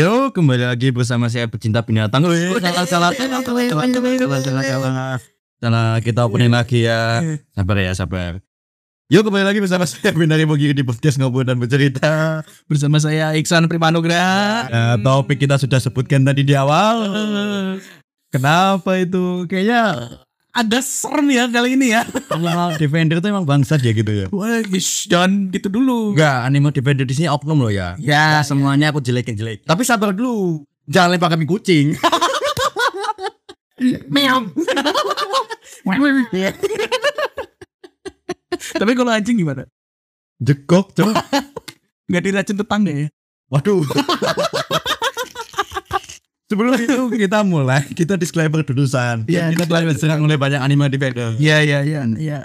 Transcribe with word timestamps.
Yo, 0.00 0.32
kembali 0.32 0.64
lagi 0.64 0.88
bersama 0.96 1.28
saya 1.28 1.44
pecinta 1.44 1.84
binatang. 1.84 2.24
Wih, 2.24 2.56
salah 2.56 2.88
salah 2.88 3.12
salah 3.12 3.44
salah 3.44 4.40
salah 4.40 5.20
salah 5.60 5.88
kita 6.00 6.24
opening 6.24 6.48
lagi 6.48 6.88
ya. 6.88 7.20
Sabar 7.52 7.76
ya, 7.76 7.92
sabar. 7.92 8.40
Yo, 9.12 9.20
kembali 9.20 9.44
lagi 9.44 9.60
bersama 9.60 9.84
saya 9.84 10.16
Binari 10.16 10.48
Mogi 10.48 10.72
di 10.72 10.80
podcast 10.80 11.20
ngobrol 11.20 11.44
dan 11.44 11.60
bercerita. 11.60 12.40
bersama 12.64 12.96
saya 12.96 13.36
Iksan 13.36 13.68
Primanugra. 13.68 14.72
Nah, 14.72 14.96
topik 14.96 15.36
kita 15.36 15.60
sudah 15.60 15.76
sebutkan 15.76 16.24
tadi 16.24 16.48
di 16.48 16.56
awal. 16.56 16.96
Kenapa 18.32 18.96
itu? 18.96 19.44
Kayaknya 19.52 20.16
ada 20.50 20.78
serem 20.82 21.30
ya 21.30 21.46
kali 21.46 21.78
ini 21.78 21.94
ya. 21.94 22.02
Animal 22.34 22.74
Defender 22.74 23.22
itu 23.22 23.28
emang 23.30 23.46
bangsat 23.46 23.80
ya 23.82 23.92
gitu 23.94 24.10
ya. 24.10 24.26
Wah, 24.34 24.62
ish, 24.74 25.06
jangan 25.06 25.50
gitu 25.54 25.70
dulu. 25.70 26.14
Enggak, 26.14 26.38
Animal 26.46 26.72
Defender 26.74 27.04
di 27.06 27.14
sini 27.14 27.28
oknum 27.30 27.62
loh 27.62 27.72
ya. 27.72 27.94
Ya, 28.02 28.40
Nah, 28.40 28.44
semuanya 28.46 28.90
aku 28.90 28.98
jelekin 28.98 29.38
jelek. 29.38 29.62
Tapi 29.64 29.82
sabar 29.86 30.10
dulu. 30.10 30.66
Jangan 30.90 31.14
lempar 31.14 31.30
kami 31.30 31.46
kucing. 31.46 31.94
meow. 34.12 34.44
Tapi 38.80 38.92
kalau 38.92 39.10
anjing 39.14 39.40
gimana? 39.40 39.64
Jekok, 40.42 40.92
cok. 40.92 41.14
Gak 42.10 42.22
diracun 42.26 42.56
tetangga 42.58 42.92
ya? 42.92 43.08
Waduh. 43.48 43.86
Sebelum 46.50 46.74
itu 46.82 46.98
kita 47.16 47.46
mulai, 47.46 47.86
kita 47.88 48.18
disclaimer 48.18 48.66
dulu 48.66 48.82
san. 48.84 49.22
Iya, 49.24 49.54
kita 49.54 49.70
telah 49.70 49.86
diserang 49.86 50.20
oleh 50.20 50.34
banyak 50.34 50.58
anime 50.58 50.90
defender. 50.90 51.38
Iya, 51.38 51.62
iya, 51.62 51.78
iya. 51.86 52.02
Iya. 52.10 52.40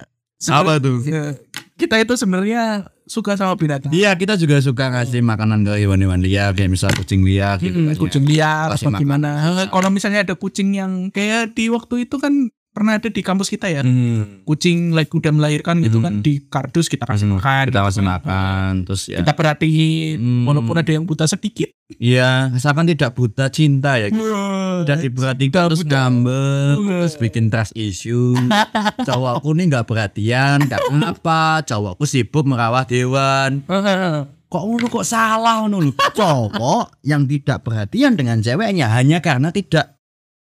Apa 0.45 0.77
tuh? 0.77 1.01
Ya, 1.01 1.33
Kita 1.75 1.97
itu 1.97 2.13
sebenarnya 2.13 2.85
suka 3.03 3.33
sama 3.33 3.57
binatang. 3.57 3.89
Iya, 3.89 4.13
kita 4.13 4.37
juga 4.37 4.61
suka 4.61 4.93
ngasih 4.93 5.25
makanan 5.25 5.65
ke 5.65 5.73
hewan-hewan 5.81 6.21
liar, 6.21 6.53
kayak 6.53 6.71
misal 6.71 6.93
kucing 6.93 7.25
liar 7.25 7.57
gitu 7.57 7.73
Hmm, 7.75 7.91
ya. 7.91 7.97
kucing 7.97 8.23
liar 8.23 8.67
apa 8.71 8.89
gimana? 8.95 9.29
Kalau 9.67 9.89
misalnya 9.89 10.21
ada 10.21 10.37
kucing 10.37 10.71
yang 10.71 11.09
kayak 11.09 11.51
di 11.51 11.67
waktu 11.67 12.05
itu 12.05 12.15
kan 12.15 12.31
pernah 12.75 12.99
ada 12.99 13.07
di 13.07 13.23
kampus 13.23 13.47
kita 13.47 13.71
ya. 13.71 13.79
Hmm. 13.79 14.43
Kucing 14.43 14.91
like 14.91 15.07
udah 15.07 15.31
melahirkan 15.31 15.79
gitu 15.79 16.03
kan 16.03 16.19
Hmm. 16.19 16.21
di 16.21 16.43
kardus 16.43 16.91
kita 16.91 17.07
kasih 17.07 17.31
makan. 17.31 17.71
Kita 17.71 17.81
kasih 17.81 18.03
makan, 18.03 18.71
terus 18.83 19.07
ya. 19.07 19.23
Kita 19.23 19.31
perhatiin 19.31 20.19
Hmm. 20.19 20.43
walaupun 20.43 20.75
ada 20.75 20.91
yang 20.91 21.07
buta 21.07 21.23
sedikit. 21.23 21.71
Iya, 21.87 22.51
asalkan 22.51 22.83
tidak 22.83 23.15
buta 23.15 23.47
cinta 23.47 23.95
ya. 23.95 24.11
Udah 24.11 24.97
diperhatikan 24.97 25.71
terus 25.71 25.87
ngambek, 25.87 26.75
terus 26.83 27.15
bikin 27.15 27.47
trust 27.47 27.71
issue. 27.73 28.35
Cowokku 29.07 29.55
nih 29.55 29.71
nggak 29.71 29.85
perhatian, 29.85 30.67
nggak 30.67 30.91
kenapa. 30.91 31.63
Cowokku 31.63 32.03
sibuk 32.03 32.43
merawat 32.43 32.91
hewan. 32.91 33.63
Kok 34.45 34.61
ngono 34.61 34.87
kok 34.87 35.03
salah 35.03 35.65
ngono 35.65 35.83
lho. 35.83 35.91
Cowok 36.15 37.01
yang 37.01 37.25
tidak 37.25 37.65
perhatian 37.65 38.13
dengan 38.13 38.39
ceweknya 38.39 38.87
hanya 38.87 39.19
karena 39.19 39.49
tidak 39.49 39.94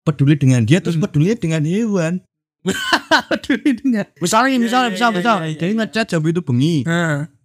peduli 0.03 0.35
dengan 0.35 0.65
dia 0.65 0.81
terus 0.81 0.97
Hmm. 0.97 1.05
peduli 1.05 1.35
dengan 1.35 1.63
hewan. 1.63 2.21
Peduli 3.33 3.73
dengan. 3.73 4.05
Misalnya, 4.21 4.61
misalnya, 4.61 4.89
iya, 4.93 4.95
misal, 4.95 5.09
iya, 5.11 5.17
misal, 5.17 5.37
iya, 5.41 5.49
iya. 5.49 5.57
jadi 5.57 5.73
ngechat 5.75 6.07
jam 6.09 6.21
itu 6.21 6.45
bengi, 6.45 6.85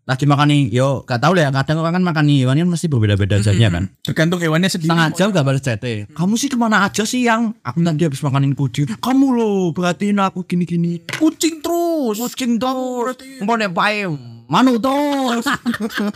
lagi 0.05 0.25
makan 0.27 0.47
nih, 0.51 0.61
yo, 0.69 1.01
gak 1.01 1.17
tau 1.17 1.31
lah 1.31 1.47
ya, 1.47 1.51
kadang 1.55 1.79
orang 1.79 1.95
kan 1.95 2.03
makan 2.03 2.23
nih, 2.27 2.37
hewan 2.43 2.59
kan 2.59 2.69
mesti 2.69 2.85
berbeda-beda 2.85 3.39
aja 3.39 3.49
kan. 3.71 3.89
tergantung 4.03 4.37
hewannya 4.37 4.67
sendiri. 4.67 4.91
setengah 4.91 5.07
jam 5.15 5.27
gak 5.31 5.41
balas 5.41 5.63
chat 5.63 5.79
kamu 6.11 6.33
sih 6.35 6.45
ke 6.45 6.53
mana 6.53 6.83
aja 6.83 7.01
sih 7.01 7.23
yang 7.23 7.55
aku 7.59 7.79
tadi 7.79 8.03
habis 8.03 8.21
makanin 8.21 8.53
kucing 8.53 8.85
kamu 8.91 9.27
loh 9.31 9.71
perhatiin 9.71 10.19
aku 10.19 10.43
gini-gini 10.43 10.99
Kucing 11.09 11.57
terus. 11.57 12.19
kucing 12.19 12.59
terus 12.59 13.15
mau 13.39 13.55
nepain 13.55 14.13
manu 14.45 14.77
terus 14.77 15.47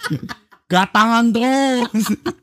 gatangan 0.72 1.34
terus 1.34 1.90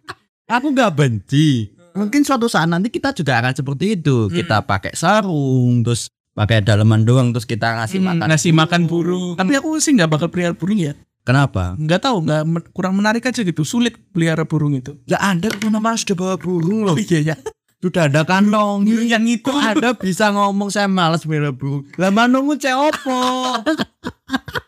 aku 0.50 0.66
gak 0.72 0.91
benci 0.94 1.75
mungkin 1.96 2.20
suatu 2.20 2.46
saat 2.46 2.66
nanti 2.66 2.86
kita 2.86 3.10
juga 3.10 3.40
akan 3.40 3.52
seperti 3.52 3.96
itu 3.96 4.28
kita 4.28 4.62
pakai 4.62 4.92
sarung 4.92 5.80
terus 5.80 6.06
pakai 6.30 6.60
daleman 6.60 7.02
doang 7.02 7.32
terus 7.32 7.42
kita 7.42 7.74
ngasih 7.74 7.98
Hmm, 7.98 8.08
makan 8.12 8.26
ngasih 8.28 8.52
makan 8.52 8.80
burung. 8.84 9.34
Tapi 9.34 9.52
aku 9.54 9.76
sih 9.76 9.90
nggak 9.90 10.10
bakal 10.10 10.28
pelihara 10.28 10.52
burung 10.52 10.76
ya. 10.76 10.92
kenapa 11.22 11.74
Nggak 11.74 12.00
tahu, 12.02 12.16
nggak 12.22 12.42
men- 12.44 12.68
kurang 12.70 12.94
menarik 12.94 13.24
aja 13.24 13.40
gitu. 13.40 13.64
Sulit 13.64 13.96
pelihara 14.12 14.44
burung 14.44 14.72
itu. 14.72 14.94
ya 15.04 15.16
anda 15.18 15.48
mana 15.58 15.80
mas 15.80 16.00
sudah 16.00 16.14
bawa 16.14 16.34
burung 16.36 16.84
loh 16.84 16.94
iya 17.02 17.32
ya. 17.32 17.36
sudah 17.76 18.06
ada 18.06 18.22
kantong 18.22 18.84
Yang 18.84 19.24
itu 19.40 19.52
ada 19.52 19.92
bisa 19.92 20.28
ngomong 20.28 20.68
saya 20.68 20.86
males 20.86 21.24
bela 21.24 21.50
bu 21.50 21.84
lah 21.96 22.08
manungmu 22.10 22.54
opo 22.56 23.16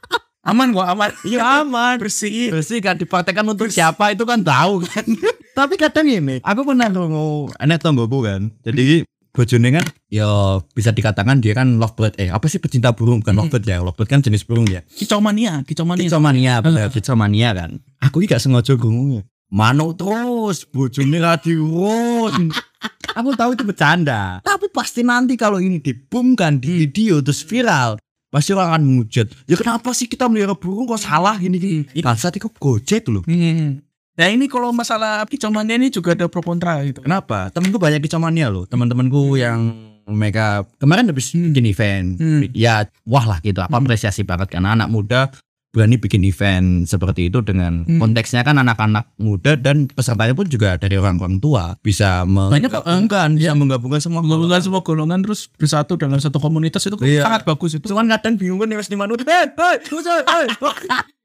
aman 0.48 0.72
kok 0.72 0.88
aman. 0.88 1.10
iya 1.28 1.62
aman. 1.62 2.00
Bersih. 2.00 2.48
bersih 2.48 2.80
kan 2.80 2.96
dipraktekkan 2.96 3.44
untuk 3.44 3.68
siapa 3.68 4.16
itu 4.16 4.24
kan 4.24 4.40
tahu 4.40 4.80
kan. 4.88 5.04
Tapi 5.58 5.74
kadang 5.76 6.06
ini 6.08 6.40
aku 6.40 6.64
pernah 6.64 6.88
ngomong 6.88 7.52
enek 7.60 7.78
tonggoku 7.84 8.24
kan. 8.24 8.48
Jadi 8.64 9.04
bojone 9.28 9.68
kan 9.70 9.84
ya 10.10 10.58
bisa 10.72 10.90
dikatakan 10.90 11.38
dia 11.38 11.54
kan 11.54 11.78
lovebird 11.78 12.16
eh 12.16 12.32
apa 12.32 12.48
sih 12.48 12.58
pecinta 12.58 12.96
burung? 12.96 13.20
Bukan 13.20 13.36
lovebird 13.36 13.64
ya 13.68 13.84
lovebird 13.84 14.08
kan 14.08 14.20
jenis 14.24 14.48
burung 14.48 14.64
ya. 14.66 14.80
Kicau 14.88 15.20
mania, 15.20 15.60
kicau 15.68 15.84
mania. 15.84 16.08
kicomania 16.08 16.54
bener 16.64 16.88
kicomania 16.88 17.50
kan. 17.52 17.70
Aku 18.00 18.24
ini 18.24 18.30
gak 18.30 18.40
sengaja 18.40 18.74
ya 18.78 19.22
Mano 19.48 19.96
terus 19.96 20.68
bojone 20.68 21.18
ra 21.24 21.40
diurut. 21.40 22.36
Aku 23.18 23.34
tahu 23.34 23.56
itu 23.56 23.64
bercanda. 23.64 24.38
Tapi 24.44 24.70
pasti 24.70 25.02
nanti 25.02 25.34
kalau 25.34 25.58
ini 25.58 25.80
dibumkan 25.80 26.60
di 26.60 26.86
video 26.86 27.18
terus 27.24 27.42
viral 27.42 27.98
pasti 28.28 28.52
orang 28.52 28.68
akan 28.72 28.82
menghujat. 28.84 29.26
Ya 29.48 29.56
kenapa 29.56 29.92
sih 29.96 30.08
kita 30.08 30.28
melihara 30.28 30.56
burung 30.56 30.88
kok 30.88 31.00
salah? 31.00 31.36
Gini 31.40 31.56
gini 31.56 32.00
kan 32.04 32.16
saat 32.16 32.36
itu 32.36 32.48
gojek 32.60 33.08
loh. 33.08 33.24
Hmm. 33.24 33.80
Nah 34.18 34.26
ini 34.34 34.50
kalau 34.50 34.74
masalah 34.74 35.22
kicau 35.30 35.48
mania 35.48 35.78
ini 35.78 35.94
juga 35.94 36.12
ada 36.12 36.26
pro 36.26 36.42
kontra 36.42 36.82
gitu. 36.82 37.06
kenapa? 37.06 37.54
Temenku 37.54 37.78
banyak 37.78 38.02
kicomania 38.02 38.50
loh. 38.50 38.66
Teman-temanku 38.66 39.38
yang 39.38 39.72
mereka 40.10 40.66
kemarin 40.80 41.06
habis 41.06 41.30
bikin 41.30 41.68
event. 41.68 42.08
Hmm. 42.18 42.42
ya 42.50 42.88
wah 43.06 43.24
lah 43.24 43.38
gitu. 43.40 43.62
Apa 43.62 43.78
apresiasi 43.78 44.26
banget 44.26 44.50
karena 44.50 44.74
anak 44.74 44.88
muda 44.90 45.30
berani 45.68 45.96
bikin 45.96 46.24
event 46.24 46.84
seperti 46.84 47.28
itu 47.28 47.38
dengan 47.40 47.84
Hmm. 47.84 48.00
konteksnya 48.00 48.40
kan 48.40 48.56
anak-anak 48.56 49.12
muda 49.16 49.52
dan 49.54 49.84
pesertanya 49.86 50.32
pun 50.32 50.48
juga 50.48 50.74
dari 50.74 50.96
orang-orang 50.96 51.38
tua 51.38 51.76
bisa 51.78 52.22
eh. 52.22 52.26
menggabungkan 52.26 53.36
bisa 53.36 53.52
menggabungkan 53.52 54.00
semua 54.00 54.24
Menggabungkan 54.24 54.60
semua 54.60 54.80
golongan 54.80 55.20
terus 55.20 55.52
bersatu 55.52 55.94
dalam 55.94 56.16
satu 56.16 56.40
komunitas 56.40 56.82
itu 56.82 56.96
Iya. 56.98 57.22
sangat 57.22 57.42
bagus 57.44 57.76
itu. 57.76 57.84
Cuman 57.84 58.08
kadang 58.10 58.34
bingung 58.34 58.58
kan 58.58 58.72
wes 58.72 58.88
di 58.88 58.96
mana 58.96 59.12
udah 59.12 59.24
eh 59.24 59.46
eh 59.52 60.46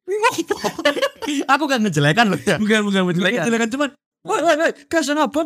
aku 1.47 1.63
kan 1.65 1.79
ngejelekan 1.79 2.27
loh 2.27 2.39
ya 2.43 2.59
Bukan 2.59 2.83
bukan 2.83 3.01
bukan. 3.07 3.23
ngejelekan 3.23 3.71
cuman 3.71 3.89
Woi, 4.23 4.39
woi, 4.39 4.55
woi, 4.55 4.71
kasih 4.87 5.19
apa. 5.19 5.43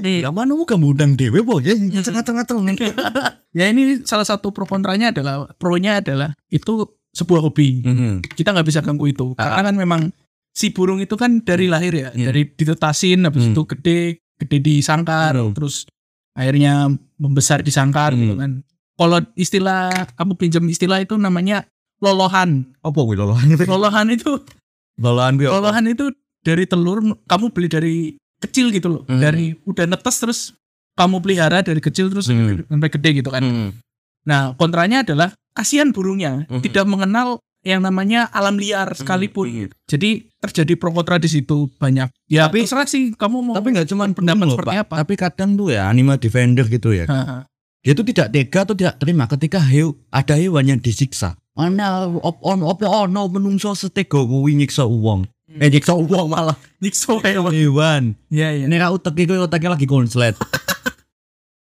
Yang 0.00 0.32
mana 0.32 0.56
mau 0.56 0.64
kamu 0.64 0.96
undang 0.96 1.12
dewe, 1.12 1.44
boy? 1.44 1.60
Ya, 1.60 1.76
tengah-tengah 1.76 2.48
Ya 3.58 3.68
ini 3.68 4.00
salah 4.08 4.24
satu 4.24 4.48
pro 4.48 4.64
kontranya 4.64 5.12
adalah 5.12 5.52
pro-nya 5.60 6.00
adalah 6.00 6.32
itu 6.48 6.88
sebuah 7.18 7.42
hobi. 7.42 7.82
Kita 8.22 8.54
nggak 8.54 8.62
bisa 8.64 8.78
ganggu 8.78 9.10
itu 9.10 9.34
Ah. 9.34 9.50
karena 9.50 9.62
kan 9.66 9.76
memang 9.76 10.00
si 10.48 10.70
burung 10.70 10.98
itu 10.98 11.14
kan 11.14 11.42
dari 11.42 11.66
lahir 11.66 11.90
ya, 11.92 12.08
Iya. 12.10 12.30
dari 12.30 12.46
ditetasin 12.46 13.26
habis 13.26 13.42
Hmm. 13.44 13.52
itu 13.52 13.62
gede, 13.68 14.00
gede 14.38 14.58
di 14.58 14.74
sangkar, 14.78 15.34
Hmm. 15.34 15.50
terus 15.50 15.86
akhirnya 16.32 16.86
membesar 17.16 17.62
di 17.62 17.70
sangkar 17.70 18.14
Hmm. 18.14 18.20
gitu 18.20 18.34
kan. 18.36 18.50
Kalau 18.94 19.18
istilah 19.34 19.90
kamu 20.14 20.32
pinjam 20.34 20.62
istilah 20.64 20.98
itu 20.98 21.14
namanya 21.14 21.66
lolohan. 21.98 22.66
Apa 22.80 22.98
gue 23.00 23.16
lolohan 23.22 23.46
itu? 23.48 23.64
Lolohan 23.64 24.06
itu 24.08 24.32
Lolohan 24.98 25.34
gue. 25.34 25.46
lolohan 25.46 25.84
itu 25.86 26.10
dari 26.42 26.66
telur 26.66 26.98
kamu 27.24 27.46
beli 27.50 27.68
dari 27.68 27.94
kecil 28.38 28.70
gitu 28.70 28.86
loh. 28.88 29.02
Hmm. 29.06 29.18
Dari 29.18 29.54
udah 29.62 29.86
netes 29.86 30.16
terus 30.18 30.40
kamu 30.94 31.22
pelihara 31.22 31.62
dari 31.62 31.78
kecil 31.78 32.10
terus 32.10 32.26
Hmm. 32.26 32.66
sampai 32.66 32.90
gede 32.90 33.22
gitu 33.22 33.30
kan. 33.30 33.42
Nah, 34.28 34.52
kontranya 34.54 35.00
adalah 35.00 35.32
kasihan 35.50 35.88
burungnya 35.88 36.44
Mhm. 36.46 36.60
tidak 36.60 36.84
mengenal 36.84 37.40
yang 37.64 37.80
namanya 37.80 38.28
alam 38.28 38.54
liar 38.54 38.92
sekalipun. 38.92 39.72
Jadi 39.84 40.28
terjadi 40.38 40.76
pro 40.76 40.92
kontra 40.92 41.16
di 41.16 41.26
situ 41.26 41.66
banyak. 41.74 42.12
Ya, 42.28 42.46
Tapi- 42.46 42.62
terserah 42.62 42.86
sih 42.86 43.10
kamu 43.12 43.36
mau 43.42 43.54
Tapi 43.56 43.72
nggak 43.72 43.88
cuma 43.88 44.04
pendapat 44.06 44.44
loh, 44.44 44.54
seperti 44.54 44.70
Pak. 44.70 44.84
apa. 44.84 44.94
Tapi 45.00 45.14
kadang 45.16 45.50
tuh 45.56 45.68
ya 45.72 45.88
anima 45.88 46.14
defender 46.14 46.64
gitu 46.64 46.92
ya. 46.92 47.08
Dia 47.78 47.92
tuh 47.94 48.04
tidak 48.04 48.30
tega 48.30 48.58
atau 48.62 48.74
tidak 48.74 48.98
terima 48.98 49.24
ketika 49.26 49.58
heu, 49.58 49.96
ada 50.08 50.36
hewan 50.36 50.68
yang 50.68 50.78
disiksa. 50.78 51.34
Mana 51.54 52.06
op 52.06 52.38
on 52.40 52.62
op 52.62 52.78
ono 52.80 53.26
menungso 53.26 53.74
setega 53.74 54.20
kuwi 54.20 54.54
nyiksa 54.54 54.86
uang. 54.86 55.26
Hmm. 55.48 55.58
Eh 55.58 55.68
nyiksa 55.68 55.96
uang 55.96 56.28
malah 56.28 56.54
Nikso 56.78 57.18
hewan. 57.18 57.50
hewan. 57.50 58.02
Ya, 58.28 58.52
ya. 58.52 58.68
Ini 58.68 58.76
ra 58.76 58.92
utek 58.92 59.16
iku 59.16 59.34
uteknya 59.40 59.74
lagi 59.74 59.88
konslet. 59.88 60.36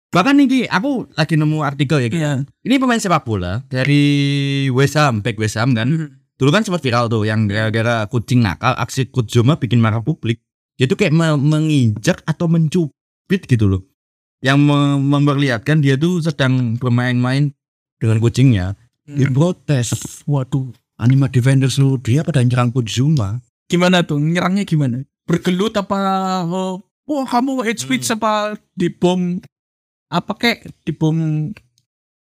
Bahkan 0.10 0.42
nih 0.42 0.66
aku 0.66 1.06
lagi 1.14 1.38
nemu 1.38 1.58
artikel 1.62 2.02
ya. 2.02 2.10
Iya. 2.10 2.34
Ini 2.66 2.82
pemain 2.82 2.98
sepak 2.98 3.30
bola 3.30 3.62
dari 3.70 4.66
West 4.74 4.98
Ham, 4.98 5.22
back 5.22 5.38
West 5.38 5.54
Ham 5.62 5.78
kan. 5.78 5.86
Mhm. 5.86 6.08
Dulu 6.40 6.50
kan 6.50 6.64
sempat 6.66 6.82
viral 6.82 7.12
tuh 7.12 7.28
yang 7.28 7.46
gara-gara 7.46 8.08
kucing 8.08 8.42
nakal 8.42 8.74
aksi 8.80 9.12
Kudzoma 9.12 9.60
bikin 9.60 9.78
marah 9.78 10.02
publik. 10.02 10.42
Dia 10.80 10.88
tuh 10.88 10.96
kayak 10.96 11.12
me- 11.12 11.36
menginjak 11.38 12.24
atau 12.24 12.48
mencubit 12.48 13.44
gitu 13.46 13.68
loh. 13.68 13.84
Yang 14.40 14.58
me- 14.66 15.00
memperlihatkan 15.04 15.84
dia 15.84 16.00
tuh 16.00 16.24
sedang 16.24 16.80
bermain-main 16.80 17.52
dengan 18.00 18.18
kucingnya. 18.24 18.80
Dia 19.04 19.28
protes. 19.30 20.24
Waduh. 20.26 20.72
Anima 20.96 21.28
defender 21.28 21.68
seluruh 21.68 22.00
dia 22.00 22.24
pada 22.24 22.40
nyerang 22.42 22.72
Kudzoma. 22.72 23.44
Gimana 23.68 24.02
tuh? 24.02 24.18
Nyerangnya 24.18 24.64
gimana? 24.66 25.04
Bergelut 25.28 25.76
apa 25.78 25.98
oh, 26.48 26.82
wah 27.06 27.28
kamu 27.30 27.62
hate 27.62 27.84
speech 27.84 28.10
apa 28.10 28.58
di 28.74 28.90
bom 28.90 29.38
apa 30.10 30.34
kek 30.36 30.66
di 30.86 30.92
bom 30.92 31.18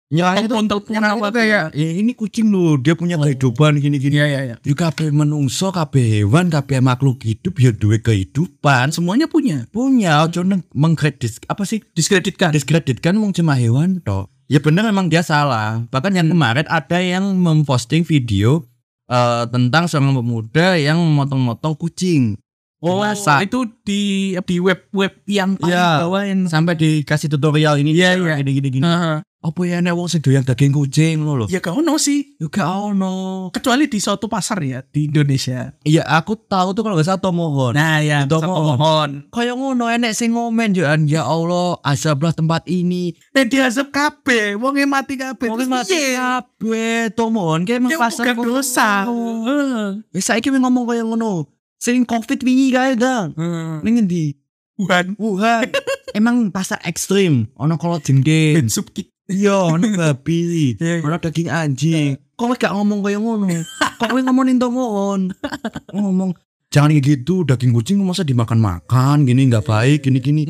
Nyerahnya 0.07 0.47
tuh 0.47 0.63
telepon 0.71 1.03
apa 1.03 1.35
kayak 1.35 1.75
ya 1.75 1.89
ini 1.99 2.15
kucing 2.15 2.47
loh 2.47 2.79
dia 2.79 2.95
punya 2.95 3.19
kehidupan 3.19 3.75
gini-gini. 3.83 4.15
Iya 4.15 4.25
iya 4.31 4.41
iya. 4.47 4.55
Ya 4.63 4.71
kabeh 4.71 5.11
menungso, 5.11 5.67
kabeh 5.75 6.23
hewan, 6.23 6.47
kabeh 6.47 6.79
makhluk 6.79 7.19
hidup 7.27 7.59
ya 7.59 7.75
duwe 7.75 7.99
kehidupan. 7.99 8.95
Semuanya 8.95 9.27
punya. 9.27 9.67
Punya 9.67 10.23
ojo 10.23 10.47
neng 10.47 10.63
mengkredit 10.71 11.43
apa 11.51 11.67
sih 11.67 11.83
Diskreditkan. 11.91 12.55
diskreditkan 12.55 13.19
wong 13.19 13.35
cuma 13.35 13.59
hewan 13.59 13.99
toh. 13.99 14.31
Ya 14.47 14.63
bener 14.63 14.87
memang 14.87 15.11
dia 15.11 15.27
salah. 15.27 15.83
Bahkan 15.91 16.15
yang 16.15 16.31
kemarin 16.31 16.63
ada 16.71 17.03
yang 17.03 17.27
memposting 17.35 18.07
video 18.07 18.63
eh, 19.11 19.43
tentang 19.51 19.91
seorang 19.91 20.15
pemuda 20.15 20.79
yang 20.79 21.03
memotong-motong 21.03 21.75
kucing. 21.75 22.39
Oh, 22.77 23.01
Masa? 23.01 23.41
itu 23.41 23.65
di 23.81 24.01
di 24.37 24.55
web 24.61 24.85
web 24.93 25.09
yang 25.25 25.57
paling 25.57 25.73
Iya. 25.73 26.05
bawah 26.05 26.21
yang 26.21 26.45
Sampai 26.45 26.77
dikasih 26.77 27.25
tutorial 27.27 27.81
ini 27.81 27.89
Iya, 27.89 28.13
iya. 28.13 28.37
gini 28.37 28.51
gini 28.53 28.69
gini. 28.69 28.85
Heeh. 28.85 29.25
Apa 29.37 29.61
ya 29.63 29.79
nek 29.79 29.93
wong 29.93 30.05
sing 30.05 30.19
doyan 30.19 30.41
daging 30.41 30.69
kucing 30.69 31.21
lo 31.21 31.33
loh. 31.33 31.47
ya 31.47 31.57
kau 31.57 31.79
no 31.79 31.95
sih. 31.95 32.35
Ya 32.37 32.45
gak 32.47 32.67
ono. 32.67 33.47
Kecuali 33.49 33.85
di 33.85 33.97
suatu 33.97 34.25
pasar 34.25 34.59
ya 34.59 34.81
di 34.83 35.07
Indonesia. 35.07 35.73
Iya 35.81 36.03
aku 36.03 36.37
tahu 36.37 36.73
tuh 36.73 36.81
kalau 36.81 36.97
gak 36.97 37.07
salah 37.07 37.21
Tomohon. 37.21 37.73
Nah 37.73 37.97
ya, 37.97 38.25
Itu 38.25 38.37
satu 38.37 38.49
mohon. 38.49 38.77
pohon. 38.77 39.09
Kayak 39.29 39.55
ngono 39.55 39.85
enek 39.87 40.13
sing 40.13 40.33
ngomen 40.33 40.73
ya 40.73 40.93
ya 40.99 41.21
Allah 41.23 41.81
azablah 41.81 42.29
tempat 42.29 42.65
ini. 42.67 43.13
Nek 43.31 43.45
diazab 43.47 43.89
kabeh, 43.89 44.53
wonge 44.53 44.85
mati 44.85 45.15
kabeh. 45.15 45.47
Terus 45.49 45.65
mati 45.65 45.97
kabeh 46.13 47.09
Tomohon 47.13 47.63
kayak 47.63 47.87
Ya 47.87 47.97
pasar 47.97 48.33
bukan 48.33 48.37
dosa. 48.43 49.05
Wis 50.11 50.25
saiki 50.25 50.49
ngomong 50.49 50.85
kayak 50.85 51.05
ngono. 51.05 51.56
Sing 51.77 52.03
Covid 52.03 52.41
wingi 52.41 52.73
kae 52.73 52.93
dang. 52.93 53.33
Heeh. 53.37 53.81
Ning 53.85 54.01
endi? 54.01 54.33
Wuhan. 54.77 55.13
Wuhan. 55.17 55.69
Emang 56.13 56.49
pasar 56.49 56.81
ekstrim. 56.81 57.49
Ono 57.55 57.77
kalau 57.77 57.97
jengke. 57.97 58.57
Ben 58.57 58.69
sup 58.69 58.89
Iya, 59.27 59.75
ono 59.75 59.85
babi. 59.91 60.39
Iya, 60.79 61.01
iya. 61.01 61.03
Ono 61.03 61.17
daging 61.17 61.49
anjing. 61.49 62.09
Kok 62.33 62.47
wis 62.47 62.57
gak 62.57 62.71
ngomong 62.71 63.01
kayak 63.01 63.19
ngono? 63.19 63.45
Kok 63.97 64.09
wis 64.13 64.23
ngomongin 64.23 64.57
Tomohon? 64.57 65.21
Ngomong 65.91 66.31
jangan 66.67 66.93
kayak 66.93 67.05
gitu 67.05 67.41
daging 67.43 67.71
kucing 67.71 67.97
masa 67.99 68.21
dimakan-makan 68.21 69.23
gini 69.23 69.47
nggak 69.47 69.63
baik 69.63 70.03
gini 70.03 70.19
gini 70.19 70.43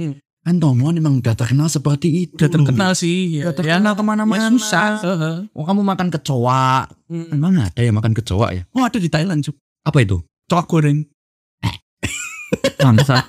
Hmm. 0.47 0.59
Tomohon 0.59 0.95
emang 0.95 1.19
udah 1.19 1.35
terkenal 1.35 1.67
seperti 1.67 2.23
itu 2.23 2.39
Udah 2.39 2.47
terkenal 2.47 2.91
sih. 2.95 3.35
Ya, 3.35 3.51
udah 3.51 3.55
terkenal 3.55 3.93
ya, 3.93 3.99
ke 3.99 4.03
mana-mana 4.03 4.47
ya 4.47 4.49
susah. 4.49 4.91
Heeh. 4.97 5.35
oh 5.51 5.63
kamu 5.63 5.83
makan 5.83 6.07
kecoa 6.09 6.87
Hmm. 7.07 7.31
emang 7.31 7.59
ada 7.59 7.79
yang 7.79 7.95
makan 7.95 8.15
kecoa 8.15 8.47
ya 8.51 8.63
Oh 8.71 8.83
ada 8.83 8.95
di 8.95 9.07
Thailand 9.07 9.43
cuk. 9.43 9.55
apa 9.83 9.97
itu 9.99 10.23
Cok 10.47 10.65
goreng. 10.67 11.03
Bangsa 12.77 13.23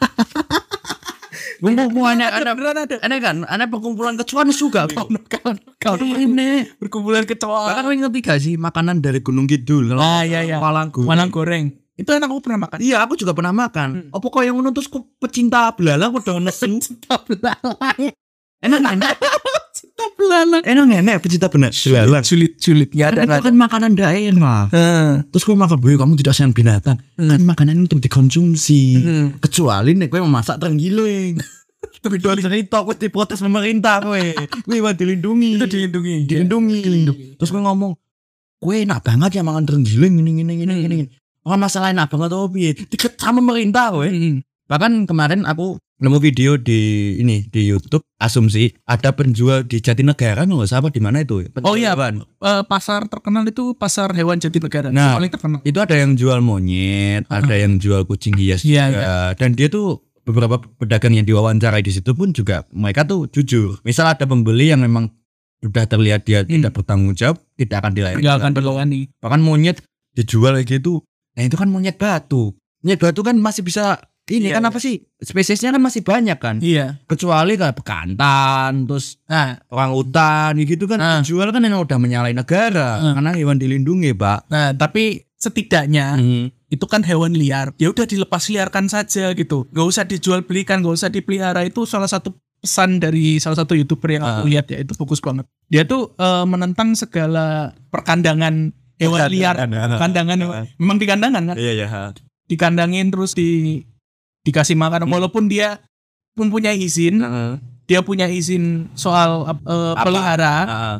Kumpulan 1.58 2.22
Ada 2.22 2.38
ada 2.38 2.50
beneran 2.54 2.78
ada. 2.80 2.96
aneh 3.02 3.18
kan 3.18 3.42
aneh 3.42 3.66
perkumpulan 3.66 4.14
kecoa 4.14 4.46
juga 4.48 4.86
Kau 4.86 5.10
kau 5.10 5.50
kau 5.76 5.94
ini 5.98 6.62
berkumpulan 6.78 7.26
kecoa. 7.26 7.66
bahkan 7.66 7.82
kau 7.82 7.92
ngerti 7.92 8.20
gak 8.20 8.38
sih 8.38 8.54
makanan 8.54 9.02
dari 9.02 9.18
Gunung 9.18 9.50
Kidul 9.50 9.90
Ah 9.98 10.22
iya 10.22 10.46
iya. 10.46 10.62
Palang 10.62 10.94
Gunung. 10.94 11.10
Walang 11.10 11.28
goreng. 11.28 11.74
Itu 11.92 12.14
enak 12.14 12.30
aku 12.30 12.38
pernah 12.40 12.62
makan. 12.62 12.78
iya 12.78 13.02
aku 13.02 13.18
juga 13.18 13.34
pernah 13.34 13.50
makan 13.50 13.88
Hmm. 13.90 14.14
apa 14.14 14.26
kau 14.28 14.38
yang 14.38 14.54
kok 14.86 15.02
pecinta 15.18 15.74
belalang 15.74 16.14
udah 16.14 16.38
nesen 16.38 16.78
enak 18.62 18.78
kan 18.78 18.98
Cinta 19.98 20.14
belalang. 20.14 20.62
enak 20.62 21.02
enak 21.02 21.16
pecinta 21.18 21.50
benar 21.50 21.74
belalang. 21.74 22.22
Sulit 22.22 22.54
sulit. 22.62 22.94
Ya 22.94 23.10
ada 23.10 23.26
itu 23.26 23.34
kan 23.34 23.54
makanan 23.58 23.98
daerah. 23.98 24.70
Heeh. 24.70 25.26
terus 25.26 25.42
kau 25.42 25.58
makan 25.58 25.74
boy 25.82 25.98
kamu 25.98 26.14
tidak 26.14 26.38
sayang 26.38 26.54
binatang. 26.54 27.02
Kan 27.18 27.42
makanan 27.42 27.82
itu 27.82 27.98
dikonsumsi. 27.98 28.82
Hmm. 29.02 29.26
kecuali 29.42 29.98
nih 29.98 30.06
kau 30.06 30.22
memasak 30.22 30.62
terenggiling. 30.62 31.42
Tapi 32.06 32.16
dua 32.22 32.38
cerita 32.38 32.86
kau 32.86 32.94
diprotes 32.94 33.42
pemerintah 33.42 33.98
kowe. 33.98 34.22
Kowe 34.62 34.78
mau 34.78 34.94
dilindungi. 34.94 35.58
Itu 35.58 35.66
dilindungi. 35.66 36.16
dilindungi. 36.30 37.34
Terus 37.34 37.50
kau 37.50 37.58
ngomong 37.58 37.98
kue 38.62 38.86
enak 38.86 39.02
banget 39.02 39.38
ya 39.38 39.42
makan 39.42 39.66
terenggiling 39.66 40.22
ini 40.22 40.46
ini 40.46 40.54
ini 40.62 40.74
ini 40.86 40.98
Orang 41.42 41.62
masalah 41.62 41.90
enak 41.90 42.06
banget 42.06 42.30
oh 42.34 42.46
piye 42.46 42.70
diket 42.74 43.18
sama 43.18 43.42
pemerintah 43.42 43.90
kowe. 43.90 44.06
Hmm. 44.06 44.46
bahkan 44.70 45.10
kemarin 45.10 45.42
aku 45.42 45.80
nemu 45.98 46.18
video 46.18 46.54
di 46.54 46.78
ini 47.18 47.42
di 47.46 47.66
YouTube 47.66 48.06
asumsi 48.16 48.70
ada 48.86 49.10
penjual 49.10 49.66
di 49.66 49.82
Jatinegara 49.82 50.46
nggak 50.46 50.70
usah 50.70 50.78
apa 50.78 50.94
di 50.94 51.02
mana 51.02 51.22
itu 51.22 51.42
Oh 51.62 51.74
iya. 51.74 51.98
Penjualan. 51.98 52.22
Eh, 52.22 52.62
pasar 52.64 53.10
terkenal 53.10 53.42
itu 53.44 53.74
pasar 53.74 54.14
hewan 54.14 54.38
Jatinegara. 54.38 54.94
Nah. 54.94 55.18
paling 55.18 55.30
terkenal. 55.30 55.58
itu 55.62 55.78
ada 55.78 55.94
yang 55.94 56.14
jual 56.14 56.38
monyet, 56.38 57.26
ada 57.26 57.50
yang 57.52 57.76
jual 57.76 58.06
kucing 58.06 58.38
hias 58.38 58.62
Iya, 58.62 58.84
juga. 58.88 59.02
Dan 59.34 59.58
dia 59.58 59.66
tuh 59.66 59.98
beberapa 60.22 60.60
pedagang 60.78 61.16
yang 61.16 61.26
diwawancarai 61.26 61.82
di 61.82 61.90
situ 61.90 62.14
pun 62.14 62.30
juga 62.30 62.62
mereka 62.70 63.02
tuh 63.02 63.26
jujur. 63.26 63.82
Misal 63.82 64.06
ada 64.06 64.22
pembeli 64.22 64.70
yang 64.70 64.78
memang 64.78 65.10
sudah 65.58 65.82
terlihat 65.84 66.22
dia 66.22 66.46
Hmm. 66.46 66.52
tidak 66.54 66.72
bertanggung 66.72 67.18
jawab, 67.18 67.42
tidak 67.58 67.82
akan 67.82 67.92
dilayani. 67.98 68.22
Enggak 68.22 68.36
akan 68.38 68.52
berlawani. 68.54 69.00
Bahkan 69.18 69.40
monyet 69.42 69.82
dijual 70.14 70.54
kayak 70.54 70.78
gitu. 70.78 71.02
Nah 71.34 71.42
itu 71.42 71.58
kan 71.58 71.66
monyet 71.66 71.98
batu. 71.98 72.54
Monyet 72.82 73.02
batu 73.02 73.26
kan 73.26 73.34
masih 73.34 73.66
bisa 73.66 73.98
ini 74.30 74.52
Iya, 74.52 74.60
kan 74.60 74.64
iya. 74.64 74.70
apa 74.70 74.78
sih? 74.78 74.94
Spesiesnya 75.16 75.72
kan 75.72 75.80
masih 75.80 76.04
banyak 76.04 76.36
kan. 76.36 76.56
Iya. 76.60 77.00
Kecuali 77.04 77.56
kayak 77.56 77.74
bekantan, 77.74 78.84
terus 78.84 79.16
Nah, 79.24 79.56
orang 79.68 79.90
hutan 79.92 80.52
gitu 80.60 80.84
kan 80.84 80.98
Ah. 80.98 81.18
dijual 81.20 81.48
kan 81.48 81.60
yang 81.60 81.80
udah 81.80 81.96
menyalahi 81.96 82.32
negara 82.32 83.00
Ah. 83.00 83.12
karena 83.16 83.32
hewan 83.32 83.56
dilindungi, 83.56 84.12
Pak. 84.12 84.48
nah 84.48 84.72
tapi 84.72 85.24
setidaknya 85.34 86.18
Hmm. 86.18 86.44
itu 86.68 86.84
kan 86.84 87.00
hewan 87.00 87.32
liar. 87.32 87.72
Ya 87.76 87.88
udah 87.88 88.04
dilepas 88.04 88.46
liarkan 88.46 88.86
saja 88.86 89.32
gitu. 89.32 89.64
Gak 89.70 89.86
usah 89.86 90.04
dijual 90.04 90.42
belikan, 90.42 90.82
gak 90.82 90.94
usah 90.94 91.08
dipelihara. 91.08 91.62
Itu 91.62 91.86
salah 91.86 92.06
satu 92.06 92.34
pesan 92.58 92.98
dari 92.98 93.38
salah 93.38 93.54
satu 93.54 93.72
youtuber 93.72 94.10
yang 94.10 94.26
aku 94.26 94.42
Ah. 94.42 94.48
lihat 94.50 94.66
ya 94.66 94.82
itu 94.82 94.90
fokus 94.92 95.22
banget. 95.22 95.46
Dia 95.70 95.86
tuh 95.86 96.12
eh, 96.14 96.44
menentang 96.44 96.92
segala 96.92 97.70
perkandangan 97.88 98.74
hewan 98.98 99.20
liar. 99.30 99.54
Kandangan 99.94 100.38
memang 100.74 100.98
di 100.98 101.06
kandangan 101.06 101.42
kan. 101.46 101.56
Iya 101.56 101.72
ya. 101.78 101.86
Dikandangin 102.48 103.12
terus 103.12 103.32
di 103.32 103.82
dikasih 104.48 104.72
makan 104.80 105.04
walaupun 105.12 105.44
dia 105.44 105.76
mempunyai 106.32 106.80
izin, 106.80 107.20
dia 107.84 108.00
punya 108.00 108.24
izin 108.32 108.88
soal 108.96 109.44
eh, 109.68 109.92
Apa? 109.92 110.08
pelihara, 110.08 110.56
Heeh. 110.64 110.96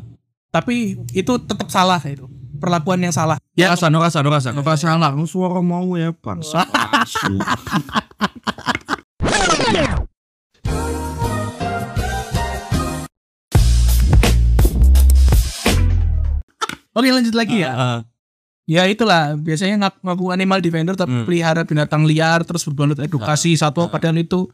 tapi 0.52 0.76
itu 1.17 1.33
tetap 1.40 1.73
salah 1.73 2.00
itu. 2.05 2.28
Perlakuan 2.59 2.99
yang 2.99 3.14
salah. 3.14 3.38
Ya 3.55 3.71
rasa, 3.71 3.87
no 3.87 4.02
rasa, 4.02 4.19
no 4.19 4.35
rasa. 4.35 4.50
Kau 4.50 4.67
salah, 4.75 5.14
Kau 5.14 5.31
suara 5.31 5.62
mau 5.62 5.95
ya 5.95 6.11
bangsa. 6.11 6.67
Oke 16.99 17.14
lanjut 17.14 17.31
lagi 17.38 17.62
ya. 17.62 17.71
Heeh. 17.78 18.17
Ya 18.68 18.84
itulah 18.84 19.32
biasanya 19.34 19.88
ngaku, 19.88 19.98
ngaku 20.04 20.25
animal 20.28 20.60
defender 20.60 20.92
tapi 20.92 21.08
Hmm. 21.10 21.25
pelihara 21.25 21.64
binatang 21.64 22.04
liar 22.04 22.44
terus 22.44 22.68
berbuat 22.68 23.00
edukasi 23.00 23.56
satwa 23.56 23.88
Ah. 23.88 23.90
padahal 23.90 24.20
itu 24.20 24.44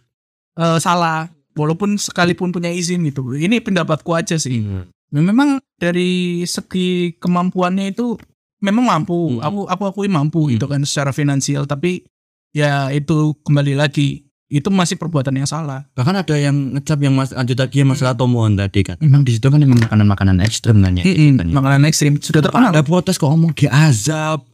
eh, 0.55 0.79
salah 0.79 1.27
walaupun 1.53 1.99
sekalipun 1.99 2.55
punya 2.55 2.71
izin 2.71 3.03
gitu. 3.05 3.27
Ini 3.29 3.59
pendapatku 3.59 4.15
aja 4.15 4.39
sih. 4.39 4.63
Hmm. 4.63 4.87
Memang 5.11 5.59
dari 5.75 6.43
segi 6.45 7.19
kemampuannya 7.19 7.91
itu 7.91 8.15
memang 8.59 8.87
mampu. 8.87 9.39
Hmm. 9.39 9.43
Aku 9.43 9.61
aku 9.67 9.83
akui 9.85 10.07
mampu 10.07 10.47
Hmm. 10.47 10.51
gitu 10.55 10.71
kan 10.71 10.87
secara 10.87 11.11
finansial 11.11 11.67
tapi 11.67 12.07
ya 12.55 12.87
itu 12.89 13.35
kembali 13.43 13.75
lagi 13.75 14.24
itu 14.55 14.71
masih 14.71 14.95
perbuatan 14.95 15.35
yang 15.35 15.51
salah. 15.51 15.83
Bahkan 15.99 16.15
ada 16.15 16.35
yang 16.39 16.55
ngecap 16.79 17.03
yang 17.03 17.11
mas 17.11 17.35
lanjut 17.35 17.59
lagi 17.59 17.83
yang 17.83 17.91
masalah 17.91 18.15
tomohon 18.15 18.55
tadi 18.55 18.87
kan. 18.87 18.95
Hmm. 19.03 19.11
Emang 19.11 19.23
di 19.27 19.35
situ 19.35 19.43
kan 19.51 19.59
emang 19.59 19.83
makanan-makanan 19.83 20.39
ekstrem 20.47 20.79
kan 20.79 20.95
ya. 20.95 21.03
kan 21.03 21.47
ya. 21.51 21.55
Makanan 21.59 21.83
ekstrim 21.91 22.23
sudah 22.23 22.39
terkenal. 22.39 22.71
Ada 22.71 22.87
protes 22.87 23.19
kok 23.19 23.27
ngomong 23.27 23.51
di 23.51 23.67
azab, 23.67 24.47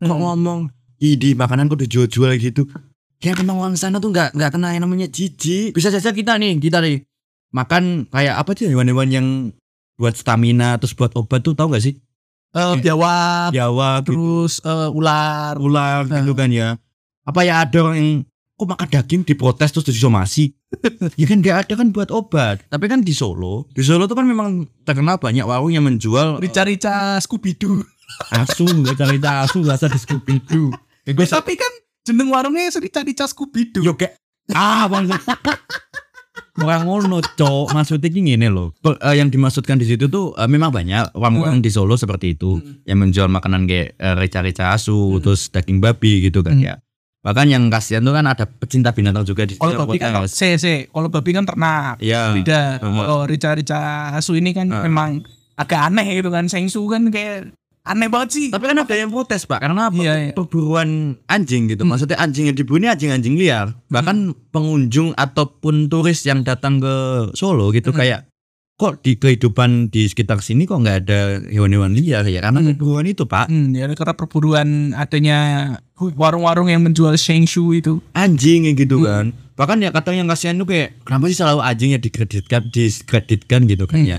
kok 0.00 0.08
Hmm. 0.08 0.16
ngomong 0.24 0.60
"Ih, 1.04 1.20
di 1.20 1.36
makanan 1.36 1.68
kok 1.68 1.84
dijual-jual 1.84 2.32
gitu. 2.40 2.64
Yang 3.20 3.44
emang 3.44 3.60
orang 3.60 3.76
sana 3.76 4.00
tuh 4.00 4.08
nggak 4.08 4.32
nggak 4.34 4.50
kena 4.50 4.72
yang 4.72 4.88
namanya 4.88 5.06
jijik. 5.06 5.76
Bisa 5.76 5.92
saja 5.92 6.10
kita 6.10 6.40
nih, 6.40 6.56
kita 6.56 6.80
nih 6.80 7.04
makan 7.52 8.08
kayak 8.08 8.40
apa 8.40 8.56
sih 8.56 8.72
hewan-hewan 8.72 9.12
yang 9.12 9.26
buat 10.00 10.16
stamina 10.16 10.80
terus 10.80 10.96
buat 10.96 11.12
obat 11.12 11.44
tuh 11.44 11.52
tahu 11.52 11.76
gak 11.76 11.84
sih? 11.84 12.00
Eh, 12.52 12.74
biawak, 12.80 13.52
Jawa, 13.52 14.00
terus 14.00 14.60
eh, 14.60 14.88
ular. 14.90 15.60
ular 15.60 16.08
gitu 16.08 16.32
kan 16.32 16.48
ya. 16.48 16.80
Apa 17.22 17.44
ya 17.44 17.62
ada 17.62 17.78
orang 17.78 17.96
yang 18.00 18.10
kok 18.62 18.70
makan 18.70 18.88
daging 18.88 19.22
diprotes 19.26 19.74
terus 19.74 19.90
disomasi? 19.90 20.54
ya 21.20 21.26
kan 21.26 21.42
gak 21.42 21.56
ada 21.66 21.74
kan 21.74 21.90
buat 21.90 22.08
obat. 22.08 22.62
Tapi 22.66 22.86
kan 22.86 23.02
di 23.02 23.10
Solo, 23.10 23.66
di 23.74 23.82
Solo 23.82 24.06
tuh 24.06 24.14
kan 24.14 24.24
memang 24.24 24.62
terkenal 24.86 25.18
banyak 25.18 25.42
warung 25.42 25.74
yang 25.74 25.82
menjual 25.82 26.38
Rica-rica 26.38 27.18
Scooby 27.18 27.58
Doo. 27.58 27.82
asu, 28.30 28.64
cari 28.94 29.18
asu, 29.18 29.66
gak 29.66 29.82
ada 29.82 29.98
Scooby 29.98 30.38
Doo. 30.46 30.70
Ya, 31.02 31.10
gue 31.16 31.26
Tapi 31.26 31.58
kan 31.58 31.72
jeneng 32.02 32.30
warungnya 32.30 32.70
rica-rica 32.70 33.26
Scooby 33.26 33.74
Doo. 33.74 33.82
yo 33.82 33.98
kayak 33.98 34.14
ah 34.54 34.86
bang 34.86 35.06
Orang 36.52 36.84
ngono 36.84 37.24
cok 37.24 37.72
maksudnya 37.72 38.12
gini 38.12 38.36
loh 38.44 38.76
eh, 38.84 39.16
yang 39.16 39.32
dimaksudkan 39.32 39.80
di 39.80 39.88
situ 39.88 40.12
tuh 40.12 40.36
eh, 40.36 40.44
memang 40.44 40.68
banyak 40.68 41.16
warung-warung 41.16 41.64
di 41.64 41.72
Solo 41.72 41.96
seperti 41.96 42.36
itu 42.36 42.60
Hmm. 42.60 42.84
yang 42.84 42.98
menjual 43.00 43.28
makanan 43.32 43.64
kayak 43.64 43.96
eh, 43.96 44.14
rica-rica 44.20 44.76
asu 44.76 45.16
terus 45.24 45.48
daging 45.48 45.80
babi 45.80 46.28
gitu 46.28 46.44
kan 46.44 46.60
Hmm. 46.60 46.66
ya 46.68 46.74
Bahkan 47.22 47.46
yang 47.46 47.70
kasihan 47.70 48.02
tuh 48.02 48.10
kan 48.10 48.26
ada 48.26 48.44
pecinta 48.50 48.90
binatang 48.90 49.22
juga 49.22 49.46
di 49.46 49.54
Kalau 49.54 49.86
babi 49.86 50.02
kan, 50.02 50.26
se, 50.26 50.58
se. 50.58 50.90
Kalau 50.90 51.06
babi 51.06 51.30
kan 51.30 51.46
ternak. 51.46 52.02
Iya. 52.02 52.34
Beda. 52.34 52.82
Heeh. 52.82 52.94
Kalau 53.06 53.22
rica-rica 53.30 54.10
asu 54.18 54.34
ini 54.34 54.50
kan 54.50 54.66
Heeh. 54.66 54.82
memang 54.90 55.22
agak 55.54 55.86
aneh 55.86 56.18
gitu 56.18 56.34
kan. 56.34 56.50
Sengsu 56.50 56.82
kan 56.90 57.06
kayak 57.14 57.54
aneh 57.86 58.10
banget 58.10 58.28
sih. 58.34 58.46
Tapi 58.50 58.74
kan 58.74 58.78
ada 58.82 58.94
yang 58.98 59.14
protes 59.14 59.46
pak 59.46 59.62
karena 59.62 59.86
apa? 59.86 60.02
Iya, 60.02 60.14
iya. 60.18 60.32
perburuan 60.34 61.14
anjing 61.30 61.70
gitu. 61.70 61.86
Hmm. 61.86 61.94
Maksudnya 61.94 62.18
anjing 62.18 62.50
yang 62.50 62.58
diburu 62.58 62.82
ini 62.82 62.90
anjing-anjing 62.90 63.38
liar. 63.38 63.70
Bahkan 63.86 64.50
pengunjung 64.50 65.14
ataupun 65.14 65.86
turis 65.86 66.26
yang 66.26 66.42
datang 66.42 66.82
ke 66.82 66.94
Solo 67.38 67.70
gitu 67.70 67.94
Hmm. 67.94 68.02
kayak 68.02 68.20
kok 68.82 68.98
di 69.00 69.14
kehidupan 69.14 69.88
di 69.88 70.04
sekitar 70.04 70.38
sini 70.38 70.64
kok 70.64 70.76
nggak 70.76 70.98
ada 71.00 71.20
hewan-hewan 71.46 71.94
liar 71.94 72.26
ya 72.26 72.42
karena 72.42 72.58
Hmm. 72.58 72.68
perburuan 72.72 73.06
itu 73.06 73.22
pak 73.24 73.46
Hmm, 73.46 73.70
ya 73.70 73.86
karena 73.88 74.12
perburuan 74.12 74.68
adanya 74.92 75.38
warung-warung 75.94 76.66
yang 76.66 76.82
menjual 76.82 77.14
Shengshu 77.14 77.70
itu. 77.72 78.02
anjing 78.12 78.66
ya 78.66 78.72
gitu 78.74 78.98
Hmm. 78.98 79.06
kan. 79.06 79.26
Bahkan 79.52 79.78
ya 79.78 79.90
kadang 79.90 80.16
yang 80.16 80.26
kasihan 80.26 80.56
tuh 80.56 80.66
kayak 80.66 80.98
kenapa 81.02 81.28
sih 81.28 81.36
selalu 81.36 81.60
anjingnya 81.60 81.98
dikreditkan 81.98 82.66
diskreditkan 82.68 83.64
gitu 83.64 83.86
kan 83.86 84.02
Hmm. 84.02 84.10
ya. 84.10 84.18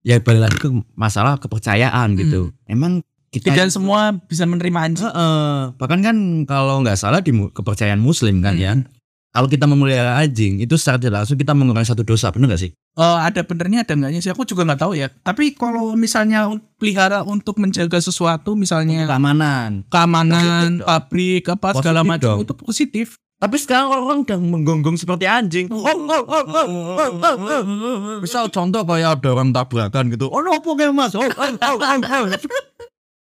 Ya 0.00 0.16
balik 0.18 0.42
lagi 0.42 0.56
ke 0.56 0.68
masalah 0.94 1.36
kepercayaan 1.36 2.16
gitu. 2.16 2.56
Emang 2.64 3.04
kita 3.28 3.52
Tidak 3.52 3.68
semua 3.68 4.16
bisa 4.18 4.42
menerima 4.42 4.78
anjing. 4.82 5.04
Heeh. 5.04 5.76
bahkan 5.76 6.00
kan 6.00 6.16
kalau 6.44 6.80
nggak 6.80 6.96
salah 6.96 7.20
di 7.20 7.28
kepercayaan 7.28 8.00
muslim 8.00 8.40
kan 8.40 8.56
ya 8.56 8.72
Hmm. 8.72 8.88
Kalau 9.28 9.46
kita 9.46 9.68
memelihara 9.68 10.18
anjing 10.18 10.58
itu 10.58 10.74
secara 10.80 10.96
tidak 10.98 11.24
langsung 11.24 11.36
kita 11.38 11.52
mengurangi 11.52 11.88
satu 11.88 12.02
dosa 12.02 12.32
benar 12.32 12.56
gak 12.56 12.62
sih 12.66 12.72
Eh, 12.98 13.18
ada 13.22 13.46
benernya 13.46 13.86
ada 13.86 13.94
enggaknya 13.94 14.18
sih 14.18 14.34
aku 14.34 14.42
juga 14.42 14.66
nggak 14.66 14.82
tahu 14.82 14.98
ya. 14.98 15.06
Tapi 15.22 15.54
kalau 15.54 15.94
misalnya 15.94 16.50
pelihara 16.82 17.22
untuk 17.22 17.62
menjaga 17.62 18.02
sesuatu 18.02 18.58
misalnya 18.58 19.06
keamanan 19.06 19.86
keamanan, 19.86 20.34
Positif 20.42 20.82
dong. 20.82 20.88
pabrik 20.90 21.44
apa 21.46 21.68
segala 21.78 22.00
Positif 22.02 22.10
macam 22.10 22.26
dong. 22.26 22.38
itu 22.42 22.54
positif. 22.58 23.06
tapi 23.38 23.54
sekarang 23.54 23.86
orang 23.94 24.26
udah 24.26 24.38
menggonggong 24.42 24.98
seperti 24.98 25.30
anjing 25.30 25.70
Oh, 25.70 25.78
oh, 25.78 25.94
oh, 25.94 26.26
oh, 26.26 26.42
oh, 26.42 26.66
oh, 26.98 27.10
oh, 27.22 27.36
oh. 27.38 28.18
misal 28.18 28.50
contoh 28.50 28.82
kayak 28.82 29.22
ada 29.22 29.28
orang 29.30 29.54
tabrakan 29.54 30.10
gitu 30.10 30.26
oh 30.26 30.42
no 30.42 30.58
apa 30.58 30.66
kayak 30.74 30.90
mas 30.90 31.14
oh, 31.14 31.22
oh, 31.22 31.30
oh, 31.30 31.78
oh, 31.78 32.02
oh. 32.02 32.24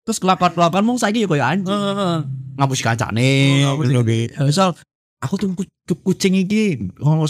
terus 0.04 0.20
kelakuan 0.20 0.52
kelakuan 0.52 0.84
mau 0.84 1.00
saya 1.00 1.16
kayak 1.16 1.48
anjing 1.56 1.80
ngapus 2.60 2.84
kaca 2.84 3.08
nih 3.16 3.64
gitu, 3.80 4.04
gitu. 4.04 4.44
misal 4.44 4.76
aku 5.24 5.34
tuh 5.34 5.48
ku- 5.50 5.64
ku- 5.82 6.02
kucing 6.04 6.36
iki 6.36 6.76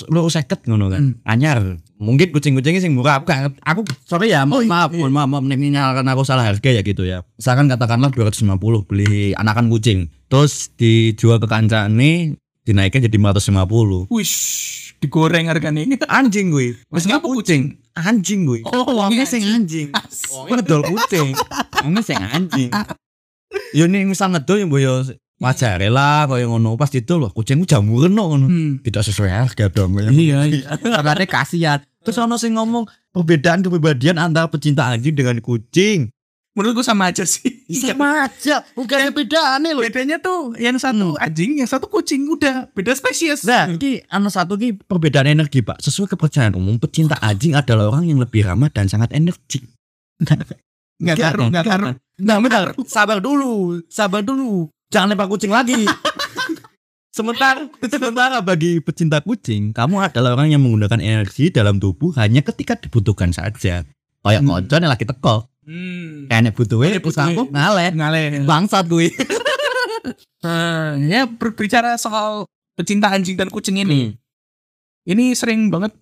lo 0.04 0.26
seket 0.26 0.66
ngono 0.66 0.90
kan. 0.90 1.14
Hmm. 1.14 1.22
anyar. 1.24 1.58
Mungkin 1.94 2.28
kucing-kucingnya 2.28 2.80
sing 2.80 2.92
murah 2.92 3.16
aku 3.16 3.26
gak- 3.26 3.56
aku 3.60 3.80
sorry 4.02 4.28
ya 4.28 4.42
Oh, 4.42 4.60
maaf 4.60 4.90
iya. 4.90 5.06
maaf 5.06 5.30
maaf. 5.30 5.42
Ini 5.42 5.70
nyalakan 5.70 6.04
aku 6.08 6.22
salah 6.22 6.44
harga 6.44 6.68
ya 6.68 6.82
gitu 6.82 7.02
ya. 7.02 7.22
Misalkan 7.32 7.66
katakanlah 7.66 8.10
250 8.10 8.50
beli 8.82 9.32
anakan 9.32 9.68
kucing. 9.68 10.10
Terus 10.26 10.74
dijual 10.74 11.38
ke 11.38 11.46
kancane 11.46 12.34
dinaikkan 12.60 13.00
jadi 13.00 13.14
550 13.14 14.08
Wish, 14.08 14.34
digoreng 14.98 15.46
harganya 15.46 15.80
ini. 15.80 15.94
anjing 16.02 16.48
gue 16.48 16.74
Maksudnya 16.88 17.20
apa 17.20 17.28
kucing? 17.28 17.76
anjing 17.94 18.42
gue 18.42 18.64
Oh, 18.64 18.88
Wongnya 18.90 19.22
sing 19.22 19.44
anjing. 19.44 19.92
ngedol 20.44 20.82
kucing. 20.82 21.30
Wongnya 21.84 22.02
sing 22.02 22.18
anjing. 22.18 22.72
Yo 23.70 23.86
nih 23.86 24.02
misal 24.04 24.28
ngedol 24.28 24.58
yang 24.58 24.70
wajar 25.42 25.82
lah 25.90 26.30
kaya 26.30 26.46
ngono 26.46 26.78
pas 26.78 26.88
itu 26.94 27.14
loh 27.18 27.30
kucing 27.34 27.58
ku 27.62 27.66
jamuran 27.66 28.14
no 28.14 28.30
ngono 28.30 28.46
Hmm. 28.46 28.72
tidak 28.80 29.02
sesuai 29.02 29.30
harga 29.30 29.66
dong 29.68 29.98
ya. 29.98 30.08
Iya, 30.10 30.38
iya. 30.46 30.68
Karena 30.78 31.26
kasihan. 31.26 31.78
Terus 32.04 32.20
ono 32.20 32.36
sing 32.36 32.54
ngomong 32.54 32.84
perbedaan 33.10 33.64
kepribadian 33.64 34.20
antara 34.20 34.46
pecinta 34.46 34.86
anjing 34.86 35.16
dengan 35.16 35.40
kucing. 35.40 36.12
Menurutku 36.54 36.86
sama 36.86 37.10
aja 37.10 37.26
sih. 37.26 37.66
Sama 37.66 38.30
aja, 38.30 38.62
bukan 38.78 39.10
bedaan 39.10 39.66
loh. 39.66 39.82
Bedanya 39.82 40.22
tuh 40.22 40.54
yang 40.54 40.78
satu 40.78 41.18
anjing, 41.18 41.58
yang 41.58 41.66
satu 41.66 41.90
kucing 41.90 42.30
udah 42.30 42.70
beda 42.70 42.94
spesies. 42.94 43.42
Nah, 43.42 43.66
ini 43.74 44.06
anu 44.06 44.30
satu 44.30 44.54
ki 44.54 44.78
perbedaan 44.86 45.26
energi, 45.26 45.66
Pak. 45.66 45.82
Sesuai 45.82 46.14
kepercayaan 46.14 46.54
umum, 46.54 46.78
pecinta 46.78 47.18
anjing 47.18 47.58
adalah 47.58 47.90
orang 47.90 48.06
yang 48.06 48.22
lebih 48.22 48.46
ramah 48.46 48.70
dan 48.70 48.86
sangat 48.86 49.10
energik. 49.10 49.66
nggak 51.02 51.16
ngaruh, 51.18 51.46
nggak 51.50 51.64
ngaruh. 51.66 51.94
Nah, 52.22 52.36
bentar. 52.38 52.70
Sabar 52.86 53.18
dulu, 53.18 53.82
sabar 53.90 54.22
dulu. 54.22 54.70
Jangan 54.94 55.10
lempar 55.10 55.26
kucing 55.26 55.50
lagi. 55.50 55.74
Sementara, 57.14 57.70
sementara 57.86 58.42
bagi 58.42 58.82
pecinta 58.82 59.22
kucing, 59.22 59.70
kamu 59.70 60.02
adalah 60.10 60.34
orang 60.34 60.50
yang 60.50 60.58
menggunakan 60.62 60.98
energi 60.98 61.46
dalam 61.46 61.78
tubuh 61.78 62.10
hanya 62.18 62.42
ketika 62.42 62.74
dibutuhkan 62.74 63.30
saja. 63.30 63.86
Kayak 64.22 64.40
Hmm. 64.42 64.50
ngocon 64.50 64.82
yang 64.82 64.90
lagi 64.90 65.06
teko. 65.06 65.46
Hmm. 65.62 66.26
Kayaknya 66.26 66.50
butuhnya, 66.50 66.98
ngaleh. 67.54 67.90
Ngaleh. 67.94 68.26
Bangsat 68.42 68.86
gue. 68.86 69.10
Nah, 70.44 71.00
ya 71.00 71.24
berbicara 71.24 71.96
soal 71.96 72.44
pecinta 72.76 73.08
anjing 73.08 73.40
dan 73.40 73.48
kucing 73.48 73.80
ini. 73.80 74.12
Ini 75.08 75.32
sering 75.32 75.72
banget 75.72 75.96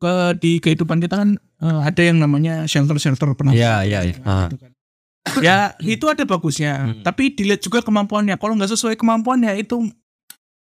ke 0.00 0.40
di 0.40 0.56
kehidupan 0.56 0.96
kita 0.96 1.20
kan 1.20 1.36
eh, 1.36 1.80
ada 1.84 2.00
yang 2.00 2.16
namanya 2.16 2.64
shelter-shelter 2.64 3.36
pernah. 3.36 3.52
Iya, 3.52 3.84
iya, 3.84 4.00
iya. 4.08 4.16
Ya, 5.40 5.72
itu 5.80 6.04
ada 6.04 6.20
bagusnya, 6.22 6.72
Hmm. 6.84 7.00
tapi 7.00 7.32
dilihat 7.32 7.58
juga 7.58 7.80
kemampuannya. 7.80 8.36
Kalau 8.36 8.54
nggak 8.54 8.70
sesuai 8.70 8.94
kemampuannya 8.94 9.56
itu 9.56 9.88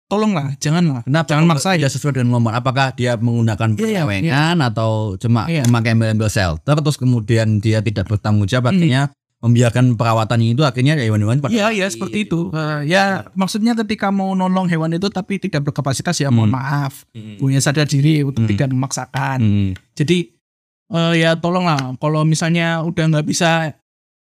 tolonglah, 0.05 0.53
janganlah. 0.57 1.01
Kenapa? 1.01 1.27
Jangan 1.27 1.45
maksa 1.45 1.69
ya. 1.73 1.85
Tidak 1.85 1.91
sesuai 1.91 2.13
dengan 2.15 2.37
nomor. 2.37 2.53
Apakah 2.53 2.93
dia 2.93 3.17
menggunakan 3.17 3.73
Iya, 3.73 3.81
iya, 3.81 4.01
penyewengan 4.05 4.57
atau 4.61 5.17
cuma 5.17 5.49
Iya. 5.49 5.65
memakai 5.65 5.97
embel-embel 5.97 6.29
shelter 6.29 6.77
terus 6.77 6.95
kemudian 6.95 7.57
dia 7.57 7.81
tidak 7.81 8.05
bertanggung 8.05 8.45
jawab 8.45 8.69
Hmm. 8.69 8.77
akhirnya 8.77 9.03
membiarkan 9.35 9.93
perawatan 9.93 10.39
itu 10.43 10.61
akhirnya 10.61 10.93
hewan-hewan 10.95 11.37
pada 11.37 11.49
Iya, 11.49 11.67
iya 11.71 11.85
mati. 11.85 11.93
seperti 11.93 12.17
itu. 12.23 12.49
Eh, 12.49 12.79
ya, 12.87 13.03
maksudnya 13.33 13.73
ketika 13.75 14.09
mau 14.09 14.31
nolong 14.31 14.65
hewan 14.65 14.89
itu 14.91 15.05
tapi 15.07 15.37
tidak 15.37 15.65
berkapasitas 15.65 16.17
ya 16.17 16.29
mohon 16.29 16.49
Hmm. 16.49 16.57
maaf. 16.57 17.05
Hmm. 17.11 17.37
Punya 17.37 17.57
sadar 17.57 17.85
diri 17.85 18.21
untuk 18.21 18.45
Hmm. 18.45 18.51
tidak 18.51 18.69
memaksakan. 18.69 19.37
Hmm. 19.41 19.69
Jadi 19.93 20.37
eh, 20.85 21.13
ya 21.17 21.33
tolonglah 21.33 21.97
kalau 21.97 22.21
misalnya 22.21 22.77
udah 22.79 23.09
nggak 23.09 23.25
bisa 23.25 23.73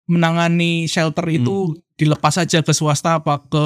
menangani 0.06 0.86
shelter 0.90 1.24
itu 1.30 1.78
dilepas 1.96 2.34
aja 2.40 2.60
ke 2.60 2.72
swasta 2.74 3.22
apa 3.22 3.38
ke 3.46 3.64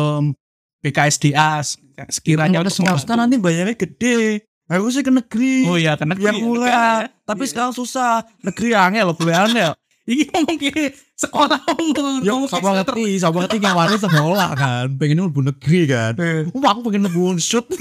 BKSDA 0.84 1.64
sekiranya 2.12 2.60
untuk 2.60 2.74
swasta 2.84 3.16
membantu. 3.16 3.20
nanti 3.20 3.36
bayarnya 3.40 3.76
gede. 3.76 4.44
Harusnya 4.66 5.02
ke 5.06 5.12
negeri. 5.14 5.54
Oh 5.70 5.78
ya 5.78 5.94
karena 5.94 6.18
yang 6.18 6.42
murah. 6.42 7.06
Tapi 7.22 7.46
sekarang 7.46 7.70
susah. 7.70 8.26
Negeri 8.42 8.74
angel, 8.74 9.14
gue 9.14 9.30
angel. 9.30 9.72
ini 10.06 10.22
ngomong 10.30 10.58
ke 10.58 10.94
sekolah 11.18 11.58
umur. 11.78 12.22
Ya, 12.22 12.34
ke 12.34 12.46
sama 12.50 12.70
ngerti, 12.78 13.06
sama 13.18 13.36
ngerti 13.42 13.58
ngawarin 13.62 14.00
sekolah 14.10 14.50
kan. 14.54 14.86
Pengen 14.98 15.26
lebu 15.26 15.42
negeri 15.42 15.86
kan. 15.86 16.14
Oh, 16.54 16.62
aku 16.62 16.90
pengen 16.90 17.06
lebu 17.10 17.34
unsut. 17.34 17.66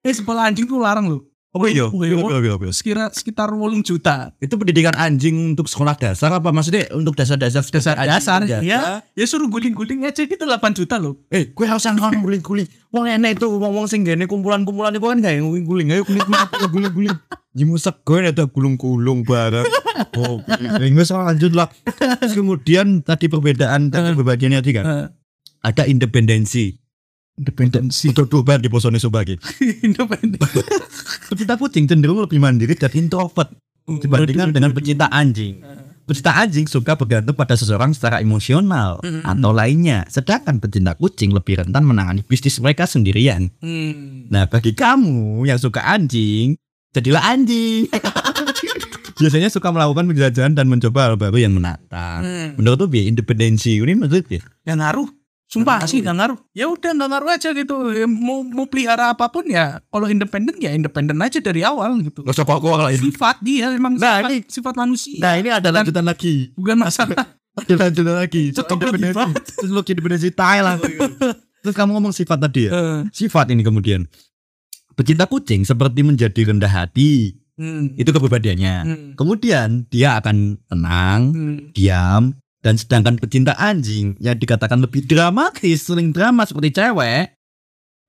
Eh 0.00 0.16
sekolah 0.16 0.48
anjing 0.48 0.64
tuh 0.64 0.80
larang 0.80 1.12
loh. 1.12 1.28
Oh 1.50 1.66
iya, 1.66 1.90
Oh, 1.90 2.06
iya. 2.06 2.14
iya, 2.14 2.38
iya, 2.46 2.54
iya. 2.62 2.70
Sekira 2.70 3.10
sekitar 3.10 3.50
8 3.50 3.82
juta. 3.82 4.30
Itu 4.38 4.54
pendidikan 4.54 4.94
anjing 4.94 5.58
untuk 5.58 5.66
sekolah 5.66 5.98
dasar 5.98 6.30
apa 6.30 6.54
maksudnya 6.54 6.86
untuk 6.94 7.18
dasar-dasar 7.18 7.66
Dasar 7.66 7.98
anjing 7.98 8.14
dasar 8.14 8.40
aja? 8.46 8.58
ya. 8.62 8.80
Ya 9.02 9.24
suruh 9.26 9.50
guling-guling 9.50 10.06
aja 10.06 10.22
gitu 10.22 10.38
8 10.38 10.78
juta 10.78 11.02
loh. 11.02 11.18
Eh, 11.26 11.50
gue 11.50 11.66
harus 11.66 11.82
orang 11.82 12.22
guling-guling. 12.22 12.70
Wong 12.94 13.02
enek 13.02 13.42
itu 13.42 13.50
wong-wong 13.50 13.90
sing 13.90 14.06
gene 14.06 14.30
kumpulan-kumpulan 14.30 14.94
itu 14.94 15.02
kan 15.02 15.18
gak 15.18 15.34
yang 15.34 15.50
guling-guling. 15.50 15.86
Ayo 15.90 16.02
guling-guling 16.06 16.70
guling-guling. 16.70 17.16
Jimu 17.50 17.82
sego 17.82 18.14
ada 18.14 18.46
gulung-gulung 18.46 19.26
bareng. 19.26 19.66
Oh, 20.22 20.38
ini 20.78 21.02
soal 21.02 21.34
lanjut 21.34 21.50
lah. 21.50 21.66
Terus 22.22 22.38
kemudian 22.38 23.02
tadi 23.02 23.26
perbedaan 23.26 23.90
tadi 23.90 24.14
pembagiannya 24.14 24.62
tadi 24.62 24.72
kan. 24.72 24.84
Ada 25.60 25.84
independensi. 25.84 26.79
Independensi. 27.40 28.12
Untuk 28.12 28.28
dua 28.28 28.60
di 28.60 28.68
posone 28.68 29.00
sebagai. 29.00 29.40
Independensi. 29.86 30.60
Pecinta 31.32 31.56
kucing 31.56 31.88
cenderung 31.88 32.20
lebih 32.20 32.36
mandiri 32.36 32.76
dan 32.76 32.92
introvert 32.92 33.48
dibandingkan 33.88 34.52
dengan 34.52 34.70
pecinta 34.76 35.08
anjing. 35.08 35.64
Pecinta 36.04 36.36
anjing 36.42 36.66
suka 36.66 36.98
bergantung 36.98 37.38
pada 37.38 37.54
seseorang 37.54 37.94
secara 37.94 38.18
emosional 38.18 38.98
Mm-mm. 39.00 39.22
atau 39.22 39.50
lainnya, 39.54 40.02
sedangkan 40.10 40.58
pecinta 40.58 40.98
kucing 40.98 41.30
lebih 41.30 41.62
rentan 41.62 41.86
menangani 41.86 42.26
bisnis 42.26 42.58
mereka 42.58 42.84
sendirian. 42.84 43.46
Hmm. 43.62 44.26
Nah, 44.26 44.50
bagi 44.50 44.74
kamu 44.74 45.46
yang 45.46 45.58
suka 45.58 45.86
anjing, 45.86 46.58
jadilah 46.90 47.22
anjing. 47.24 47.86
Biasanya 49.20 49.52
suka 49.52 49.68
melakukan 49.70 50.08
penjelajahan 50.08 50.56
dan 50.56 50.66
mencoba 50.66 51.12
hal 51.12 51.14
baru 51.20 51.38
yang 51.38 51.54
menantang. 51.54 52.24
Hmm. 52.26 52.48
Menurut 52.58 52.88
tuh 52.88 52.88
bi 52.90 53.06
independensi 53.06 53.78
ini 53.78 53.94
maksudnya 53.94 54.42
Yang 54.66 54.78
ngaruh. 54.82 55.08
Sumpah 55.50 55.82
Nggak 55.82 55.90
sih 55.90 55.98
ngaruh. 55.98 56.06
gak 56.06 56.16
ngaruh. 56.16 56.38
Ya 56.54 56.64
udah 56.64 56.90
gak 56.94 57.08
ngaruh 57.10 57.30
aja 57.34 57.48
gitu. 57.50 57.76
Ya, 57.90 58.06
mau 58.06 58.40
mau 58.40 58.64
pelihara 58.64 59.10
apa 59.10 59.26
pun 59.26 59.42
ya. 59.44 59.82
Kalau 59.84 60.06
independen 60.06 60.54
ya 60.56 60.70
independen 60.70 61.18
aja 61.18 61.42
dari 61.42 61.60
awal 61.60 61.98
gitu. 62.00 62.22
Gak 62.22 62.32
usah 62.32 62.46
kok 62.46 62.62
lah 62.62 62.88
ini. 62.88 63.02
Sifat 63.04 63.42
dia 63.42 63.66
memang 63.68 63.98
Nah, 63.98 64.22
sifat, 64.22 64.30
ini- 64.30 64.46
sifat 64.46 64.74
manusia. 64.76 65.18
Nah 65.18 65.34
ini 65.34 65.50
ada 65.50 65.68
lanjutan 65.68 66.06
lagi. 66.06 66.54
Bukan 66.54 66.78
masalah. 66.78 67.34
Ada 67.50 67.74
lanjutan 67.76 68.14
lagi. 68.16 68.54
Cukup 68.54 68.78
lebih 68.88 69.10
Terus 69.10 69.68
lu 69.68 69.82
independensi 69.82 70.30
Thailand. 70.30 70.78
Terus 71.66 71.74
kamu 71.74 71.90
ngomong 71.92 72.14
sifat 72.14 72.38
tadi 72.40 72.64
ya. 72.64 72.72
Eh, 72.72 73.00
Sifat 73.10 73.50
ini 73.50 73.60
kemudian. 73.60 74.06
Pecinta 74.94 75.26
kucing 75.26 75.64
seperti 75.64 76.00
menjadi 76.00 76.46
rendah 76.46 76.70
hati. 76.70 77.34
hmm. 77.56 77.96
Itu 77.96 78.10
kepribadiannya. 78.10 78.74
Hmm. 78.80 79.08
Kemudian 79.12 79.84
dia 79.86 80.14
akan 80.14 80.62
tenang, 80.64 81.20
Hmm. 81.30 81.56
diam, 81.72 82.22
Dan 82.60 82.76
sedangkan 82.76 83.16
pecinta 83.16 83.56
anjing 83.56 84.20
yang 84.20 84.36
dikatakan 84.36 84.84
lebih 84.84 85.08
dramatis, 85.08 85.88
sering 85.88 86.12
drama 86.12 86.44
seperti 86.44 86.76
cewek, 86.76 87.40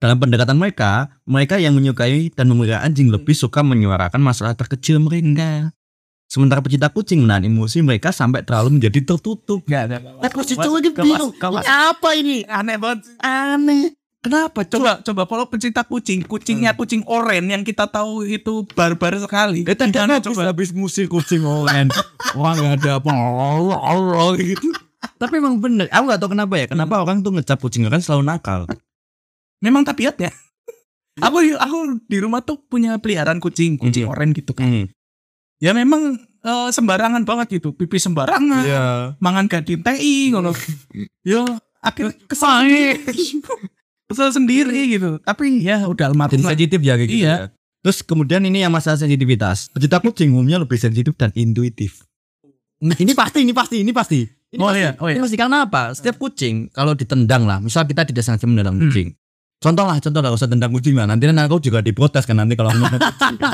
dalam 0.02 0.18
pendekatan 0.18 0.58
mereka, 0.58 1.14
mereka 1.30 1.62
yang 1.62 1.78
menyukai 1.78 2.34
dan 2.34 2.50
memelihara 2.50 2.82
anjing 2.82 3.14
lebih 3.14 3.38
suka 3.38 3.62
menyuarakan 3.62 4.18
masalah 4.18 4.58
terkecil 4.58 4.98
mereka. 4.98 5.70
Sementara 6.26 6.58
pecinta 6.64 6.90
kucing 6.90 7.22
menahan 7.22 7.46
emosi 7.46 7.86
mereka 7.86 8.10
sampai 8.10 8.42
terlalu 8.42 8.82
menjadi 8.82 9.14
tertutup. 9.14 9.62
Enggak 9.68 9.82
ada. 9.94 9.98
Aku 10.26 10.42
situ 10.42 10.64
lagi 10.64 10.90
bingung. 10.90 11.36
Ini 11.38 11.68
apa 11.70 12.10
ini? 12.18 12.42
Aneh 12.50 12.82
banget. 12.82 13.14
Aneh. 13.22 13.94
Kenapa? 14.22 14.62
Coba 14.70 15.02
coba 15.02 15.26
kalau 15.26 15.50
pecinta 15.50 15.82
kucing, 15.82 16.22
kucingnya 16.22 16.78
kucing 16.78 17.02
oren 17.10 17.50
yang 17.50 17.66
kita 17.66 17.90
tahu 17.90 18.22
itu 18.22 18.62
barbar 18.78 19.18
sekali. 19.18 19.66
Eh, 19.66 19.74
tadi 19.74 19.98
habis, 19.98 20.22
coba? 20.22 20.54
habis 20.54 20.70
musik 20.70 21.10
kucing 21.10 21.42
olen. 21.42 21.90
Wah 22.38 22.54
nggak 22.54 22.86
ada 22.86 23.02
apa 23.02 23.10
Allah 23.10 24.38
gitu. 24.38 24.70
Tapi 25.18 25.42
emang 25.42 25.58
bener, 25.58 25.90
aku 25.90 26.04
nggak 26.06 26.22
tahu 26.22 26.32
kenapa 26.38 26.54
ya. 26.54 26.70
Kenapa 26.70 27.02
orang 27.02 27.26
tuh 27.26 27.34
ngecap 27.34 27.58
kucing 27.58 27.90
kan 27.90 27.98
selalu 27.98 28.30
nakal. 28.30 28.70
Memang 29.58 29.82
tabiatnya. 29.82 30.30
aku 31.18 31.42
aku 31.58 31.78
di 32.06 32.18
rumah 32.22 32.46
tuh 32.46 32.62
punya 32.62 33.02
peliharaan 33.02 33.42
kucing, 33.42 33.82
kucing 33.82 34.06
Hmm. 34.06 34.14
oren 34.14 34.38
gitu 34.38 34.54
kan. 34.54 34.86
Ya 35.58 35.74
memang 35.74 36.22
eh, 36.42 36.70
sembarangan 36.70 37.26
banget 37.26 37.58
gitu, 37.58 37.74
pipi 37.74 37.98
sembarangan, 37.98 38.66
Iya. 38.66 38.86
mangan 39.18 39.50
gadin 39.50 39.82
TI 39.82 40.30
ngono. 40.30 40.54
ya 41.26 41.42
akhirnya 41.82 42.14
kesal 42.30 42.66
kesel 44.12 44.36
sendiri 44.36 44.92
gitu. 44.92 45.18
Tapi 45.24 45.64
ya 45.64 45.88
udah 45.88 46.12
almarhum 46.12 46.36
Jadi 46.36 46.44
sensitif 46.44 46.80
ya 46.84 46.94
kayak 47.00 47.10
gitu. 47.10 47.24
Iya. 47.24 47.34
ya. 47.34 47.38
Terus 47.82 47.98
kemudian 48.06 48.46
ini 48.46 48.62
yang 48.62 48.70
masalah 48.70 49.00
sensitivitas. 49.00 49.72
Pecinta 49.74 49.98
kucing 49.98 50.30
umumnya 50.30 50.62
lebih 50.62 50.78
sensitif 50.78 51.18
dan 51.18 51.34
intuitif. 51.34 52.06
Ini 52.82 53.14
pasti, 53.14 53.46
ini 53.46 53.54
pasti, 53.54 53.78
ini 53.82 53.92
pasti. 53.94 54.20
Ini 54.52 54.60
Oh 54.60 54.70
pasti. 54.70 54.80
iya, 54.84 54.92
oh 55.00 55.08
iya. 55.08 55.18
Ini 55.18 55.22
pasti 55.24 55.38
karena 55.40 55.58
apa? 55.66 55.96
Setiap 55.96 56.20
kucing 56.20 56.68
kalau 56.76 56.92
ditendang 56.94 57.48
lah, 57.48 57.64
misal 57.64 57.88
kita 57.88 58.04
tidak 58.04 58.22
sengaja 58.22 58.46
menendang 58.46 58.78
Hmm. 58.78 58.84
kucing. 58.90 59.16
Contoh 59.62 59.86
lah, 59.86 60.02
contoh 60.02 60.22
lah, 60.26 60.34
usah 60.34 60.50
tendang 60.50 60.74
kucing 60.74 60.98
lah. 60.98 61.06
Nanti 61.06 61.30
aku 61.30 61.62
juga 61.62 61.86
diprotes 61.86 62.26
kan 62.26 62.36
nanti 62.36 62.58
kalau 62.58 62.74
ngomong 62.74 62.98
kucing. 63.00 63.38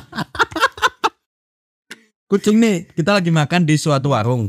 kucing 2.32 2.58
nih, 2.60 2.88
kita 2.96 3.12
lagi 3.16 3.32
makan 3.32 3.68
di 3.68 3.76
suatu 3.76 4.16
warung. 4.16 4.48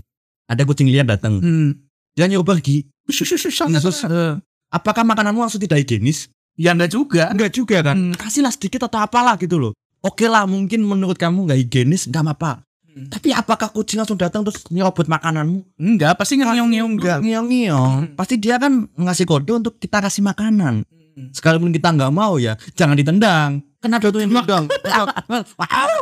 Ada 0.48 0.64
kucing 0.64 0.88
liar 0.88 1.04
datang. 1.04 1.42
Hmm. 1.42 1.76
Dia 2.16 2.26
nyuruh 2.26 2.46
pergi. 2.46 2.86
Nah, 3.08 3.80
terus, 3.80 4.04
eh, 4.04 4.36
Apakah 4.68 5.04
makananmu 5.04 5.40
langsung 5.40 5.60
tidak 5.60 5.80
higienis? 5.80 6.28
ya 6.58 6.74
enggak 6.74 6.90
juga. 6.90 7.30
Enggak 7.30 7.50
juga 7.54 7.76
kan. 7.80 7.96
Hmm. 7.96 8.14
Kasihlah 8.18 8.52
sedikit 8.52 8.90
atau 8.90 8.98
apalah 8.98 9.38
gitu 9.38 9.56
loh. 9.56 9.72
Oke 10.02 10.26
lah, 10.26 10.44
mungkin 10.44 10.82
menurut 10.82 11.14
kamu 11.14 11.46
nggak 11.46 11.58
higienis, 11.64 12.10
nggak 12.10 12.22
apa-apa. 12.26 12.66
Hmm. 12.82 13.06
Tapi 13.06 13.30
apakah 13.30 13.70
kucing 13.70 14.02
langsung 14.02 14.18
datang 14.18 14.42
terus 14.42 14.66
nyerobot 14.68 15.06
makananmu? 15.06 15.62
Enggak, 15.78 16.18
pasti 16.18 16.42
ngeong-ngeong 16.42 16.92
Enggak, 16.98 17.18
ngiong-ngiong. 17.22 17.98
Hmm. 18.10 18.14
Pasti 18.18 18.34
dia 18.36 18.58
kan 18.58 18.90
ngasih 18.98 19.24
kode 19.24 19.54
untuk 19.54 19.78
kita 19.78 20.02
kasih 20.02 20.26
makanan. 20.26 20.82
Hmm. 20.82 21.30
Sekalipun 21.30 21.70
kita 21.70 21.94
nggak 21.94 22.12
mau 22.12 22.36
ya, 22.42 22.58
jangan 22.74 22.98
ditendang. 22.98 23.62
Ada 23.78 24.10
tuh 24.10 24.18
yang 24.18 24.34
tendang. 24.34 24.66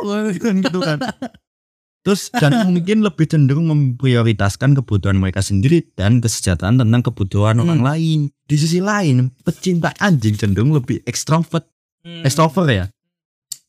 Wow, 0.01 0.33
gitu 0.33 0.79
kan. 0.81 0.97
Terus 2.07 2.31
dan 2.31 2.55
mungkin 2.71 3.03
lebih 3.03 3.27
cenderung 3.27 3.67
memprioritaskan 3.67 4.79
kebutuhan 4.79 5.19
mereka 5.19 5.43
sendiri 5.43 5.83
dan 5.99 6.23
kesejahteraan 6.23 6.79
tentang 6.79 7.03
kebutuhan 7.03 7.59
orang 7.59 7.83
Hmm. 7.83 7.89
lain. 7.91 8.19
Di 8.47 8.55
sisi 8.55 8.79
lain, 8.79 9.35
pecinta 9.43 9.91
anjing 9.99 10.39
cenderung 10.39 10.71
lebih 10.71 11.03
ekstrovert. 11.03 11.67
Hmm. 12.07 12.23
Extrovert 12.23 12.71
ya? 12.71 12.85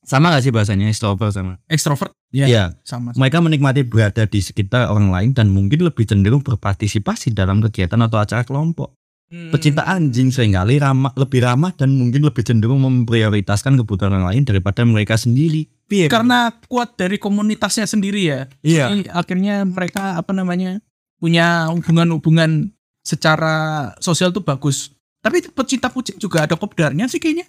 Sama 0.06 0.30
gak 0.30 0.46
sih 0.46 0.54
bahasanya 0.54 0.86
extrovert 0.86 1.34
sama? 1.34 1.58
Extrovert. 1.66 2.14
Ya, 2.30 2.46
Iya. 2.46 2.64
sama. 2.86 3.10
Mereka 3.12 3.42
menikmati 3.42 3.82
berada 3.82 4.22
di 4.24 4.38
sekitar 4.38 4.86
orang 4.88 5.10
lain 5.10 5.30
dan 5.34 5.50
mungkin 5.50 5.82
lebih 5.82 6.06
cenderung 6.06 6.40
berpartisipasi 6.40 7.34
dalam 7.34 7.58
kegiatan 7.60 7.98
atau 8.00 8.16
acara 8.16 8.46
kelompok. 8.46 8.94
Hmm. 9.28 9.52
Pecinta 9.52 9.84
anjing 9.84 10.32
sering 10.32 10.56
kali 10.56 10.80
ramah, 10.80 11.12
lebih 11.12 11.44
ramah 11.44 11.76
dan 11.76 11.92
mungkin 11.92 12.24
lebih 12.24 12.40
cenderung 12.40 12.80
memprioritaskan 12.80 13.76
kebutuhan 13.76 14.16
orang 14.16 14.32
lain 14.32 14.42
daripada 14.48 14.80
mereka 14.88 15.20
sendiri. 15.20 15.68
Piye? 15.88 16.04
karena 16.08 16.52
kuat 16.68 17.00
dari 17.00 17.16
komunitasnya 17.16 17.88
sendiri 17.88 18.20
ya. 18.28 18.40
iya. 18.60 18.92
Jadi 18.92 19.08
akhirnya 19.08 19.64
mereka 19.64 20.20
apa 20.20 20.36
namanya 20.36 20.84
punya 21.16 21.68
hubungan-hubungan 21.72 22.72
secara 23.04 23.88
sosial 24.00 24.32
tuh 24.32 24.44
bagus. 24.44 24.92
Tapi 25.24 25.44
pecinta 25.48 25.88
kucing 25.88 26.20
juga 26.20 26.44
ada 26.44 26.60
kopdarnya 26.60 27.08
sih 27.08 27.16
kayaknya. 27.16 27.48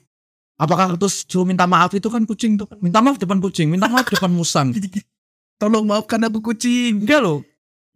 Apakah 0.59 0.99
terus 0.99 1.23
suruh 1.23 1.47
minta 1.47 1.63
maaf 1.63 1.95
itu 1.95 2.11
kan 2.11 2.23
kucing 2.27 2.59
tuh? 2.59 2.67
Minta 2.83 2.99
maaf 2.99 3.15
depan 3.15 3.39
kucing, 3.39 3.71
minta 3.71 3.87
maaf 3.87 4.07
depan 4.11 4.31
musang. 4.31 4.75
Tolong 5.59 5.83
maafkan 5.87 6.23
aku 6.23 6.39
kucing. 6.39 7.03
Enggak 7.03 7.19
loh. 7.23 7.43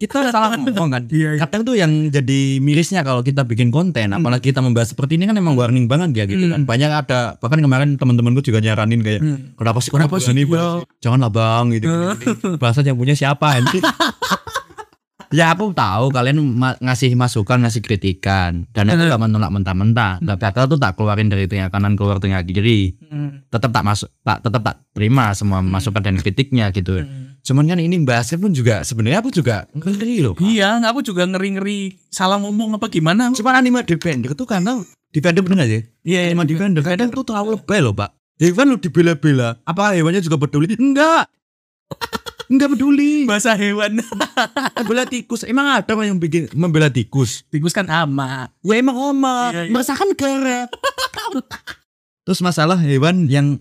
Kita 0.03 0.29
salah 0.29 0.53
ngomong 0.53 0.89
kan. 0.95 1.03
Iya. 1.07 1.39
Kadang 1.39 1.63
tuh 1.63 1.73
yang 1.73 1.91
jadi 2.07 2.39
mirisnya 2.59 3.01
kalau 3.01 3.21
kita 3.21 3.43
bikin 3.43 3.69
konten, 3.69 4.03
Hmm. 4.05 4.19
apalagi 4.19 4.51
kita 4.51 4.59
membahas 4.59 4.91
seperti 4.91 5.15
ini 5.15 5.23
kan 5.23 5.33
emang 5.33 5.55
warning 5.55 5.87
banget 5.87 6.11
ya 6.13 6.23
gitu 6.25 6.45
kan. 6.45 6.61
Hmm. 6.61 6.67
Banyak 6.67 6.91
ada 6.93 7.19
bahkan 7.37 7.57
kemarin 7.57 7.95
teman-temanku 7.95 8.41
juga 8.41 8.59
nyaranin 8.59 8.99
kayak 8.99 9.19
Hmm. 9.19 9.55
kenapa 9.55 9.79
sih 9.79 9.89
Kenapa 9.89 10.19
sih? 10.19 10.31
nih 10.31 10.45
Ya. 10.45 10.67
janganlah 10.99 11.29
bang 11.29 11.65
gitu, 11.73 11.87
gitu. 12.19 12.47
bahasa 12.57 12.81
yang 12.81 12.95
punya 12.95 13.13
siapa 13.13 13.55
anjing 13.55 13.79
ya 15.33 15.49
aku 15.49 15.73
tahu 15.73 16.07
kalian 16.07 16.37
ma- 16.45 16.77
ngasih 16.77 17.11
masukan 17.13 17.57
ngasih 17.59 17.81
kritikan 17.81 18.69
dan 18.69 18.85
aku 18.85 19.01
Hmm. 19.01 19.09
gak 19.09 19.21
menolak 19.21 19.49
mentah-mentah 19.49 20.21
tapi 20.21 20.43
aku 20.45 20.69
tuh 20.69 20.77
tak 20.77 20.93
keluarin 20.93 21.25
dari 21.25 21.49
tengah 21.49 21.67
kanan 21.67 21.97
keluar 21.97 22.21
tengah 22.21 22.39
kiri 22.39 22.93
Hmm. 23.03 23.41
tetap 23.49 23.69
tak 23.69 23.81
masuk 23.81 24.13
tak 24.21 24.39
tetap 24.39 24.61
tak 24.61 24.75
terima 24.91 25.33
semua 25.33 25.59
masukan 25.59 25.99
dan 25.99 26.15
kritiknya 26.15 26.69
gitu 26.69 27.01
Hmm. 27.01 27.33
cuman 27.41 27.65
kan 27.67 27.77
ini 27.77 27.97
bahasnya 27.99 28.37
pun 28.37 28.53
juga 28.53 28.81
sebenarnya 28.81 29.19
aku 29.19 29.27
juga 29.29 29.65
ngeri 29.73 30.21
loh 30.21 30.31
Pak. 30.31 30.45
Iya, 30.45 30.79
aku 30.79 31.01
juga 31.01 31.25
ngeri-ngeri 31.25 31.79
salah 32.07 32.37
ngomong 32.37 32.77
apa 32.77 32.87
gimana. 32.87 33.33
cuman 33.33 33.57
anime 33.57 33.81
defender 33.81 34.31
itu 34.31 34.45
karena 34.45 34.79
defender 35.09 35.41
bener 35.41 35.57
gak 35.59 35.67
sih 35.67 35.81
Iya, 36.03 36.19
iya. 36.21 36.29
anime 36.29 36.45
defender 36.45 36.79
kadang 36.79 37.09
tuh 37.09 37.25
terlalu 37.25 37.57
lebay 37.57 37.81
loh 37.81 37.91
pak 37.91 38.13
hewan 38.35 38.65
lo 38.67 38.77
dibela-bela 38.77 39.57
apa 39.61 39.93
hewannya 39.93 40.19
juga 40.19 40.37
peduli 40.37 40.73
enggak 40.73 41.25
enggak 42.53 42.69
peduli 42.69 43.25
Bahasa 43.25 43.57
hewan. 43.57 43.97
bela 44.87 45.03
tikus 45.03 45.41
emang 45.43 45.73
ada 45.73 45.89
yang 45.99 46.15
bikin 46.15 46.53
membela 46.53 46.87
tikus 46.87 47.41
Tikus 47.49 47.73
kan 47.73 47.89
ama. 47.89 48.53
ya 48.61 48.77
emang 48.77 48.93
oma 48.93 49.49
Iya, 49.49 49.61
iya. 49.65 49.71
meresahkan 49.73 50.05
negara 50.05 50.69
terus 52.23 52.39
masalah 52.39 52.77
hewan 52.77 53.27
yang 53.27 53.59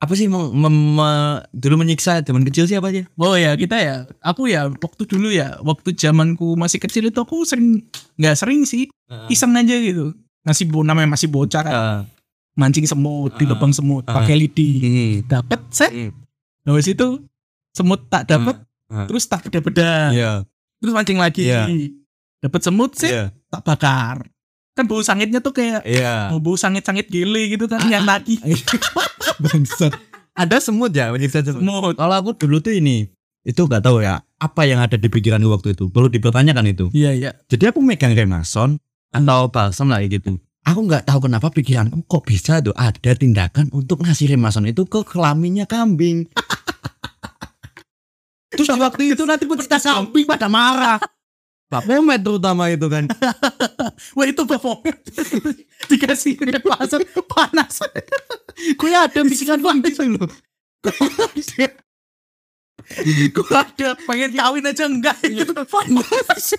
apa 0.00 0.16
sih 0.16 0.26
mem- 0.26 0.48
mem- 0.50 0.96
me- 0.96 1.44
dulu 1.52 1.76
menyiksa 1.76 2.24
zaman 2.24 2.40
kecil 2.42 2.64
siapa 2.64 2.88
aja 2.88 3.04
Oh 3.14 3.36
ya 3.36 3.52
kita 3.52 3.76
ya, 3.76 3.96
aku 4.18 4.48
ya 4.48 4.64
waktu 4.66 5.02
dulu 5.04 5.28
ya, 5.28 5.60
waktu 5.60 5.92
zamanku 5.92 6.56
masih 6.56 6.80
kecil 6.80 7.04
itu 7.04 7.20
aku 7.20 7.44
sering 7.44 7.84
nggak 8.16 8.32
sering 8.32 8.64
sih, 8.64 8.88
iseng 9.28 9.52
aja 9.52 9.76
gitu. 9.76 10.16
Ngasih 10.40 10.72
bo 10.72 10.80
namanya 10.80 11.12
masih 11.12 11.28
bocah 11.28 11.60
kan, 11.60 11.74
Ah. 11.76 12.00
mancing 12.56 12.88
semut 12.88 13.36
di 13.36 13.44
Ah. 13.44 13.52
lubang 13.52 13.76
semut, 13.76 14.08
Ah. 14.08 14.16
pakai 14.16 14.40
lidi, 14.40 14.68
Hmm. 14.80 15.14
dapat 15.28 15.60
set. 15.68 15.92
Hmm. 15.92 16.16
Nah 16.64 16.72
itu 16.72 17.08
semut 17.70 18.06
tak 18.06 18.26
dapat, 18.26 18.62
Ah. 18.86 19.06
terus 19.06 19.24
tak 19.24 19.46
beda-beda, 19.46 20.10
Iya. 20.10 20.32
terus 20.78 20.92
mancing 20.92 21.16
lagi, 21.16 21.46
Iya. 21.46 21.66
dapat 22.40 22.60
semut 22.60 22.92
set, 22.92 23.10
Iya. 23.10 23.24
tak 23.48 23.62
bakar. 23.62 24.26
Kan 24.72 24.86
bau 24.86 24.98
sangitnya 25.00 25.38
tuh 25.38 25.52
kayak 25.52 25.82
Iya. 25.82 26.30
oh, 26.30 26.38
bau 26.38 26.54
sangit-sangit 26.54 27.06
gile 27.06 27.46
gitu 27.48 27.66
kan, 27.66 27.82
yang 27.86 28.02
tadi 28.02 28.38
Bangsat. 29.40 29.92
Ada 30.32 30.62
semut 30.62 30.90
ya 30.90 31.10
menyiksa 31.10 31.42
semut. 31.42 31.60
semut. 31.60 31.94
Kalau 31.94 32.14
aku 32.14 32.30
dulu 32.34 32.60
tuh 32.60 32.72
ini 32.72 33.08
itu 33.40 33.60
nggak 33.60 33.82
tahu 33.82 34.00
ya 34.00 34.20
apa 34.36 34.62
yang 34.64 34.80
ada 34.80 34.94
di 34.94 35.08
pikiranku 35.08 35.48
waktu 35.48 35.74
itu. 35.74 35.88
Perlu 35.88 36.08
dipertanyakan 36.08 36.64
itu. 36.70 36.86
Iya 36.92 37.10
iya. 37.12 37.30
Jadi 37.46 37.68
aku 37.68 37.80
megang 37.80 38.12
remason 38.12 38.76
atau 39.10 39.48
balsam 39.48 39.90
lah 39.90 40.00
gitu. 40.02 40.38
Aku 40.60 40.84
nggak 40.84 41.08
tahu 41.08 41.24
kenapa 41.24 41.48
pikiranku 41.48 42.04
kok 42.04 42.24
bisa 42.24 42.60
tuh 42.60 42.76
ada 42.76 43.12
tindakan 43.12 43.72
untuk 43.72 44.04
ngasih 44.04 44.32
remason 44.32 44.68
itu 44.68 44.84
ke 44.86 45.02
kelaminnya 45.04 45.64
kambing. 45.64 46.28
Terus 48.70 48.86
waktu 48.86 49.18
itu 49.18 49.26
nanti 49.26 49.50
pecinta 49.50 49.82
kambing 49.82 50.30
pada 50.30 50.46
marah. 50.46 51.02
Pak 51.66 51.90
Pomet 51.90 52.22
terutama 52.22 52.70
itu 52.70 52.86
kan. 52.86 53.10
Wah 54.18 54.26
itu 54.30 54.46
Baphomet 54.46 54.94
dikasih 55.90 56.38
pasar 56.62 57.02
panas. 57.26 57.82
Gue 58.78 58.94
ada 58.94 59.26
pikiran 59.26 59.58
kambing 59.58 60.14
loh. 60.14 60.30
Gue 63.34 63.42
ada 63.58 63.98
pengen 64.06 64.38
kawin 64.38 64.70
aja 64.70 64.86
enggak 64.86 65.18
gitu. 65.18 65.50
Panas. 65.50 66.54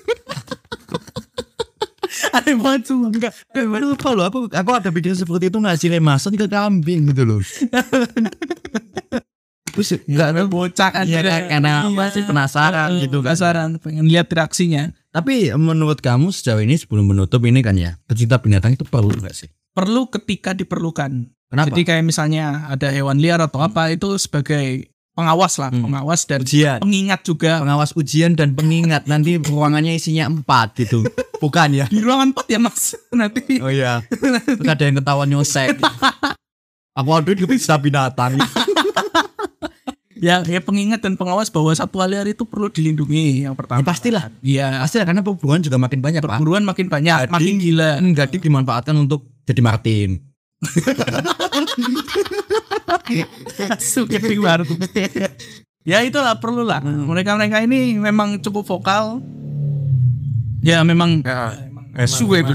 Aneh 2.36 2.56
banget 2.60 2.92
semua 2.92 3.08
enggak. 3.08 3.32
Gue 3.56 3.80
lupa 3.88 4.12
loh, 4.12 4.28
aku, 4.28 4.40
aku 4.52 4.72
ada 4.76 4.92
pikiran 4.92 5.16
seperti 5.16 5.48
itu 5.48 5.64
ngasih 5.64 5.96
remason 5.96 6.36
ke 6.36 6.52
kambing 6.52 7.08
gitu 7.16 7.24
loh. 7.24 7.40
Terus 9.72 10.04
nggak 10.04 10.28
ada 10.30 10.44
bocah 10.46 10.90
kan. 10.92 11.06
ya 11.06 11.20
karena 11.22 11.86
apa 11.86 12.04
sih 12.10 12.24
penasaran 12.24 12.90
gitu 13.00 13.20
kan. 13.20 13.32
Penasaran 13.32 13.70
pengen 13.78 14.06
lihat 14.06 14.28
reaksinya. 14.28 14.92
Tapi 15.10 15.52
menurut 15.54 15.98
kamu 15.98 16.30
sejauh 16.30 16.60
ini 16.60 16.76
sebelum 16.76 17.04
menutup 17.06 17.42
ini 17.42 17.60
kan 17.60 17.74
ya, 17.74 18.00
pecinta 18.04 18.38
binatang 18.38 18.74
itu 18.74 18.84
perlu 18.84 19.12
nggak 19.12 19.34
sih? 19.34 19.50
Perlu 19.72 20.08
ketika 20.08 20.52
diperlukan. 20.52 21.12
Kenapa? 21.48 21.68
Jadi 21.68 21.82
kayak 21.84 22.04
misalnya 22.06 22.46
ada 22.68 22.88
hewan 22.88 23.18
liar 23.18 23.40
atau 23.40 23.60
apa 23.60 23.88
itu 23.88 24.08
sebagai 24.16 24.88
pengawas 25.12 25.56
lah, 25.58 25.68
Hmm. 25.68 25.84
pengawas 25.84 26.24
dan 26.24 26.40
ujian 26.40 26.80
pengingat 26.80 27.20
juga. 27.22 27.60
pengawas 27.60 27.92
ujian 27.94 28.32
dan 28.32 28.56
pengingat 28.56 29.04
nanti 29.06 29.36
ruangannya 29.36 29.92
isinya 29.94 30.24
empat 30.26 30.72
gitu 30.78 31.04
bukan 31.38 31.68
ya 31.74 31.86
Di 31.86 32.00
ruangan 32.00 32.32
4 32.32 32.48
ya 32.48 32.60
Mas. 32.62 32.96
Nanti 33.12 33.60
oh 33.60 33.68
iya 33.68 34.00
terus 34.08 34.64
ada 34.64 34.80
yang 34.80 34.96
ketahuan 34.96 35.28
nyosek 35.28 35.76
aku 36.98 37.10
aduh 37.12 37.34
itu 37.34 37.44
bisa 37.46 37.76
binatang 37.76 38.40
ya, 40.22 40.46
ya 40.46 40.62
pengingat 40.62 41.02
dan 41.02 41.18
pengawas 41.18 41.50
bahwa 41.50 41.74
satwa 41.74 42.06
liar 42.06 42.30
itu 42.30 42.46
perlu 42.46 42.70
dilindungi 42.70 43.50
yang 43.50 43.58
pertama. 43.58 43.82
Ya, 43.82 43.86
pastilah. 43.86 44.24
Iya, 44.46 44.68
pasti 44.86 45.02
karena 45.02 45.26
perburuan 45.26 45.66
juga 45.66 45.82
makin 45.82 46.00
banyak 46.00 46.22
perburuan 46.22 46.64
makin 46.64 46.88
banyak, 46.88 47.28
Jadi- 47.28 47.34
makin 47.34 47.54
gila. 47.58 47.92
jadi 48.00 48.38
dimanfaatkan 48.38 48.94
untuk 48.96 49.26
jadi 49.50 49.62
Martin 49.66 50.32
baru. 54.42 54.66
ya 55.82 55.98
itulah 56.06 56.38
perlu 56.38 56.62
lah. 56.62 56.82
Mereka-mereka 56.84 57.66
ini 57.66 57.98
memang 57.98 58.38
cukup 58.42 58.66
vokal. 58.68 59.22
Ya 60.62 60.86
memang 60.86 61.26
Esu 61.98 62.30
itu 62.38 62.54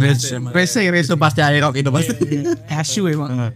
Rese 0.54 0.80
Rese 0.88 1.14
pasti 1.18 1.42
air 1.42 1.60
rock 1.60 1.76
itu 1.76 1.90
pasti 1.90 2.14
asu 2.70 3.10
emang. 3.10 3.50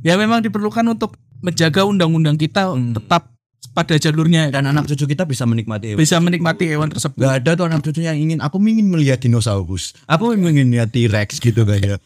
Ya 0.00 0.16
memang 0.16 0.40
diperlukan 0.40 0.82
untuk 0.88 1.20
menjaga 1.44 1.84
undang-undang 1.84 2.40
kita 2.40 2.72
tetap 2.96 3.28
pada 3.72 3.94
jalurnya. 4.00 4.50
Dan 4.50 4.68
anak 4.68 4.88
cucu 4.90 5.04
kita 5.10 5.28
bisa 5.28 5.44
menikmati 5.44 5.94
bisa 5.94 6.16
menikmati 6.18 6.68
hewan 6.68 6.90
tersebut. 6.90 7.20
Gak 7.20 7.34
ada 7.44 7.50
tuh 7.56 7.64
anak 7.68 7.80
cucu 7.84 8.00
yang 8.04 8.16
ingin 8.16 8.38
aku 8.40 8.56
ingin 8.64 8.88
melihat 8.88 9.20
dinosaurus. 9.20 9.94
Aku 10.08 10.32
ingin 10.34 10.68
melihat 10.68 10.90
T-Rex 10.90 11.40
gitu 11.40 11.62
kayak 11.68 12.00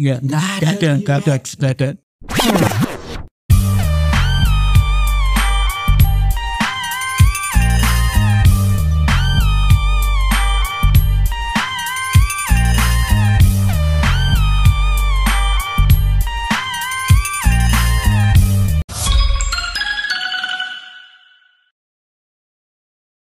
Enggak, 0.00 0.18
enggak 0.24 0.44
ada, 0.48 0.90
enggak 0.96 1.16
ada, 1.20 1.34
enggak 1.36 1.72
ada. 1.76 2.88